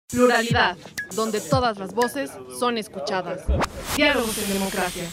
Pluralidad, 0.08 0.76
donde 1.14 1.40
todas 1.40 1.78
las 1.78 1.94
voces 1.94 2.30
son 2.60 2.76
escuchadas. 2.76 3.40
Diálogos 3.96 4.36
en 4.36 4.52
democracia. 4.52 5.04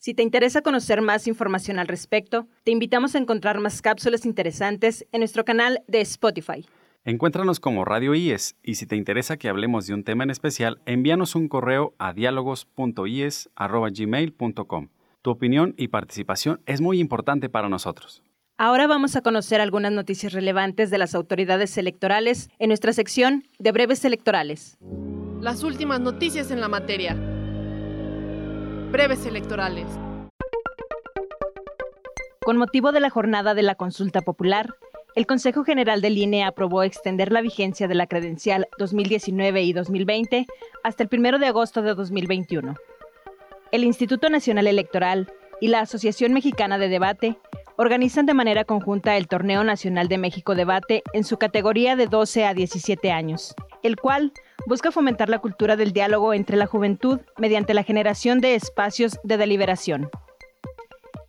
Si 0.00 0.14
te 0.14 0.22
interesa 0.22 0.62
conocer 0.62 1.02
más 1.02 1.26
información 1.26 1.78
al 1.78 1.86
respecto, 1.86 2.48
te 2.64 2.70
invitamos 2.70 3.14
a 3.14 3.18
encontrar 3.18 3.60
más 3.60 3.82
cápsulas 3.82 4.24
interesantes 4.24 5.06
en 5.12 5.20
nuestro 5.20 5.44
canal 5.44 5.82
de 5.88 6.00
Spotify. 6.00 6.64
Encuéntranos 7.04 7.60
como 7.60 7.84
Radio 7.84 8.14
IES 8.14 8.56
y 8.62 8.76
si 8.76 8.86
te 8.86 8.96
interesa 8.96 9.36
que 9.36 9.50
hablemos 9.50 9.86
de 9.86 9.92
un 9.92 10.02
tema 10.02 10.24
en 10.24 10.30
especial, 10.30 10.80
envíanos 10.86 11.34
un 11.34 11.48
correo 11.48 11.92
a 11.98 12.14
diálogos.ies.gmail.com. 12.14 14.88
Tu 15.20 15.30
opinión 15.30 15.74
y 15.76 15.88
participación 15.88 16.62
es 16.64 16.80
muy 16.80 16.98
importante 16.98 17.50
para 17.50 17.68
nosotros. 17.68 18.22
Ahora 18.56 18.86
vamos 18.86 19.16
a 19.16 19.20
conocer 19.20 19.60
algunas 19.60 19.92
noticias 19.92 20.32
relevantes 20.32 20.88
de 20.88 20.96
las 20.96 21.14
autoridades 21.14 21.76
electorales 21.76 22.48
en 22.58 22.68
nuestra 22.68 22.94
sección 22.94 23.44
de 23.58 23.72
breves 23.72 24.02
electorales. 24.06 24.78
Las 25.42 25.62
últimas 25.62 26.00
noticias 26.00 26.50
en 26.50 26.62
la 26.62 26.68
materia. 26.68 27.18
Breves 28.90 29.24
electorales. 29.24 29.86
Con 32.44 32.56
motivo 32.56 32.90
de 32.90 32.98
la 32.98 33.08
jornada 33.08 33.54
de 33.54 33.62
la 33.62 33.76
consulta 33.76 34.20
popular, 34.20 34.74
el 35.14 35.26
Consejo 35.26 35.62
General 35.62 36.00
del 36.00 36.18
INE 36.18 36.42
aprobó 36.42 36.82
extender 36.82 37.30
la 37.30 37.40
vigencia 37.40 37.86
de 37.86 37.94
la 37.94 38.08
credencial 38.08 38.66
2019 38.78 39.62
y 39.62 39.72
2020 39.72 40.46
hasta 40.82 41.04
el 41.04 41.08
1 41.12 41.38
de 41.38 41.46
agosto 41.46 41.82
de 41.82 41.94
2021. 41.94 42.74
El 43.70 43.84
Instituto 43.84 44.28
Nacional 44.28 44.66
Electoral 44.66 45.32
y 45.60 45.68
la 45.68 45.80
Asociación 45.82 46.32
Mexicana 46.32 46.76
de 46.76 46.88
Debate 46.88 47.38
organizan 47.76 48.26
de 48.26 48.34
manera 48.34 48.64
conjunta 48.64 49.16
el 49.16 49.28
Torneo 49.28 49.62
Nacional 49.62 50.08
de 50.08 50.18
México 50.18 50.56
Debate 50.56 51.04
en 51.12 51.22
su 51.22 51.38
categoría 51.38 51.94
de 51.94 52.08
12 52.08 52.44
a 52.44 52.54
17 52.54 53.12
años, 53.12 53.54
el 53.82 53.96
cual 53.96 54.32
busca 54.66 54.90
fomentar 54.92 55.28
la 55.28 55.38
cultura 55.38 55.76
del 55.76 55.92
diálogo 55.92 56.34
entre 56.34 56.56
la 56.56 56.66
juventud 56.66 57.20
mediante 57.38 57.74
la 57.74 57.82
generación 57.82 58.40
de 58.40 58.54
espacios 58.54 59.18
de 59.24 59.36
deliberación. 59.36 60.10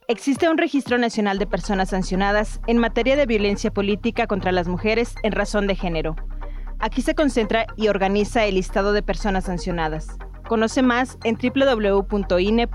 Existe 0.07 0.49
un 0.49 0.57
registro 0.57 0.97
nacional 0.97 1.39
de 1.39 1.47
personas 1.47 1.89
sancionadas 1.89 2.59
en 2.67 2.77
materia 2.77 3.15
de 3.15 3.25
violencia 3.25 3.71
política 3.71 4.27
contra 4.27 4.51
las 4.51 4.67
mujeres 4.67 5.15
en 5.23 5.31
razón 5.31 5.67
de 5.67 5.75
género. 5.75 6.15
Aquí 6.79 7.01
se 7.01 7.15
concentra 7.15 7.65
y 7.77 7.87
organiza 7.87 8.45
el 8.45 8.55
listado 8.55 8.91
de 8.91 9.03
personas 9.03 9.45
sancionadas. 9.45 10.17
Conoce 10.47 10.81
más 10.81 11.17
en 11.23 11.37
www.ine.mx 11.37 12.71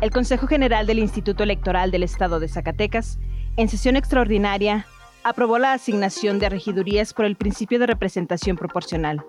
el 0.00 0.10
Consejo 0.10 0.46
General 0.46 0.86
del 0.86 1.00
Instituto 1.00 1.42
Electoral 1.42 1.90
del 1.90 2.04
Estado 2.04 2.38
de 2.38 2.48
Zacatecas, 2.48 3.18
en 3.56 3.68
sesión 3.68 3.96
extraordinaria, 3.96 4.86
aprobó 5.28 5.58
la 5.58 5.74
asignación 5.74 6.38
de 6.38 6.48
regidurías 6.48 7.12
por 7.12 7.24
el 7.24 7.36
principio 7.36 7.78
de 7.78 7.86
representación 7.86 8.56
proporcional, 8.56 9.22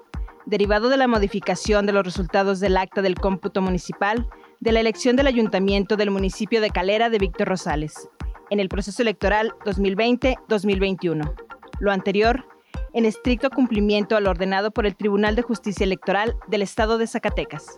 derivado 0.45 0.89
de 0.89 0.97
la 0.97 1.07
modificación 1.07 1.85
de 1.85 1.91
los 1.91 2.05
resultados 2.05 2.59
del 2.59 2.77
acta 2.77 3.01
del 3.01 3.15
cómputo 3.15 3.61
municipal 3.61 4.27
de 4.61 4.71
la 4.71 4.79
elección 4.79 5.15
del 5.15 5.27
ayuntamiento 5.27 5.97
del 5.97 6.11
municipio 6.11 6.61
de 6.61 6.69
Calera 6.69 7.09
de 7.09 7.17
Víctor 7.17 7.49
Rosales, 7.49 8.09
en 8.49 8.59
el 8.59 8.69
proceso 8.69 9.01
electoral 9.01 9.53
2020-2021. 9.65 11.33
Lo 11.79 11.91
anterior, 11.91 12.45
en 12.93 13.05
estricto 13.05 13.49
cumplimiento 13.49 14.15
al 14.15 14.27
ordenado 14.27 14.71
por 14.71 14.85
el 14.85 14.95
Tribunal 14.95 15.35
de 15.35 15.41
Justicia 15.41 15.83
Electoral 15.83 16.35
del 16.47 16.61
Estado 16.61 16.97
de 16.97 17.07
Zacatecas. 17.07 17.75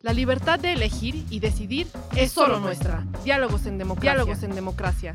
La 0.00 0.12
libertad 0.12 0.60
de 0.60 0.74
elegir 0.74 1.24
y 1.28 1.40
decidir 1.40 1.88
es 2.14 2.30
solo 2.30 2.60
nuestra. 2.60 3.04
Diálogos 3.24 3.66
en 3.66 3.78
democracia. 3.78 4.12
Diálogos 4.12 4.42
en 4.44 4.54
democracia. 4.54 5.14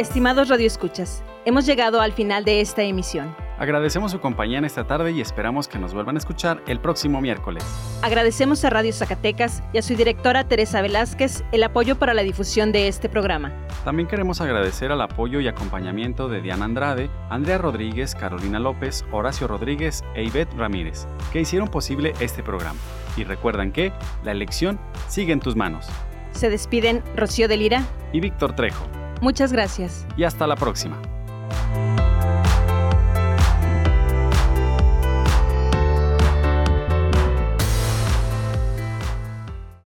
Estimados 0.00 0.48
radioescuchas, 0.48 1.22
hemos 1.44 1.66
llegado 1.66 2.00
al 2.00 2.12
final 2.12 2.44
de 2.44 2.60
esta 2.60 2.82
emisión. 2.82 3.32
Agradecemos 3.58 4.12
su 4.12 4.20
compañía 4.20 4.58
en 4.58 4.64
esta 4.64 4.86
tarde 4.86 5.10
y 5.10 5.20
esperamos 5.20 5.66
que 5.66 5.80
nos 5.80 5.92
vuelvan 5.92 6.14
a 6.14 6.18
escuchar 6.18 6.62
el 6.68 6.78
próximo 6.78 7.20
miércoles. 7.20 7.64
Agradecemos 8.02 8.64
a 8.64 8.70
Radio 8.70 8.92
Zacatecas 8.92 9.64
y 9.72 9.78
a 9.78 9.82
su 9.82 9.96
directora 9.96 10.44
Teresa 10.46 10.80
Velázquez 10.80 11.42
el 11.50 11.64
apoyo 11.64 11.98
para 11.98 12.14
la 12.14 12.22
difusión 12.22 12.70
de 12.70 12.86
este 12.86 13.08
programa. 13.08 13.52
También 13.84 14.06
queremos 14.06 14.40
agradecer 14.40 14.92
al 14.92 15.00
apoyo 15.00 15.40
y 15.40 15.48
acompañamiento 15.48 16.28
de 16.28 16.40
Diana 16.40 16.66
Andrade, 16.66 17.10
Andrea 17.30 17.58
Rodríguez, 17.58 18.14
Carolina 18.14 18.60
López, 18.60 19.04
Horacio 19.10 19.48
Rodríguez 19.48 20.04
e 20.14 20.22
Ivette 20.22 20.54
Ramírez, 20.56 21.08
que 21.32 21.40
hicieron 21.40 21.68
posible 21.68 22.14
este 22.20 22.44
programa. 22.44 22.78
Y 23.16 23.24
recuerdan 23.24 23.72
que 23.72 23.92
la 24.22 24.30
elección 24.30 24.78
sigue 25.08 25.32
en 25.32 25.40
tus 25.40 25.56
manos. 25.56 25.88
Se 26.30 26.48
despiden 26.48 27.02
Rocío 27.16 27.48
de 27.48 27.56
Lira 27.56 27.82
y 28.12 28.20
Víctor 28.20 28.54
Trejo. 28.54 28.86
Muchas 29.20 29.52
gracias. 29.52 30.06
Y 30.16 30.22
hasta 30.22 30.46
la 30.46 30.54
próxima. 30.54 30.96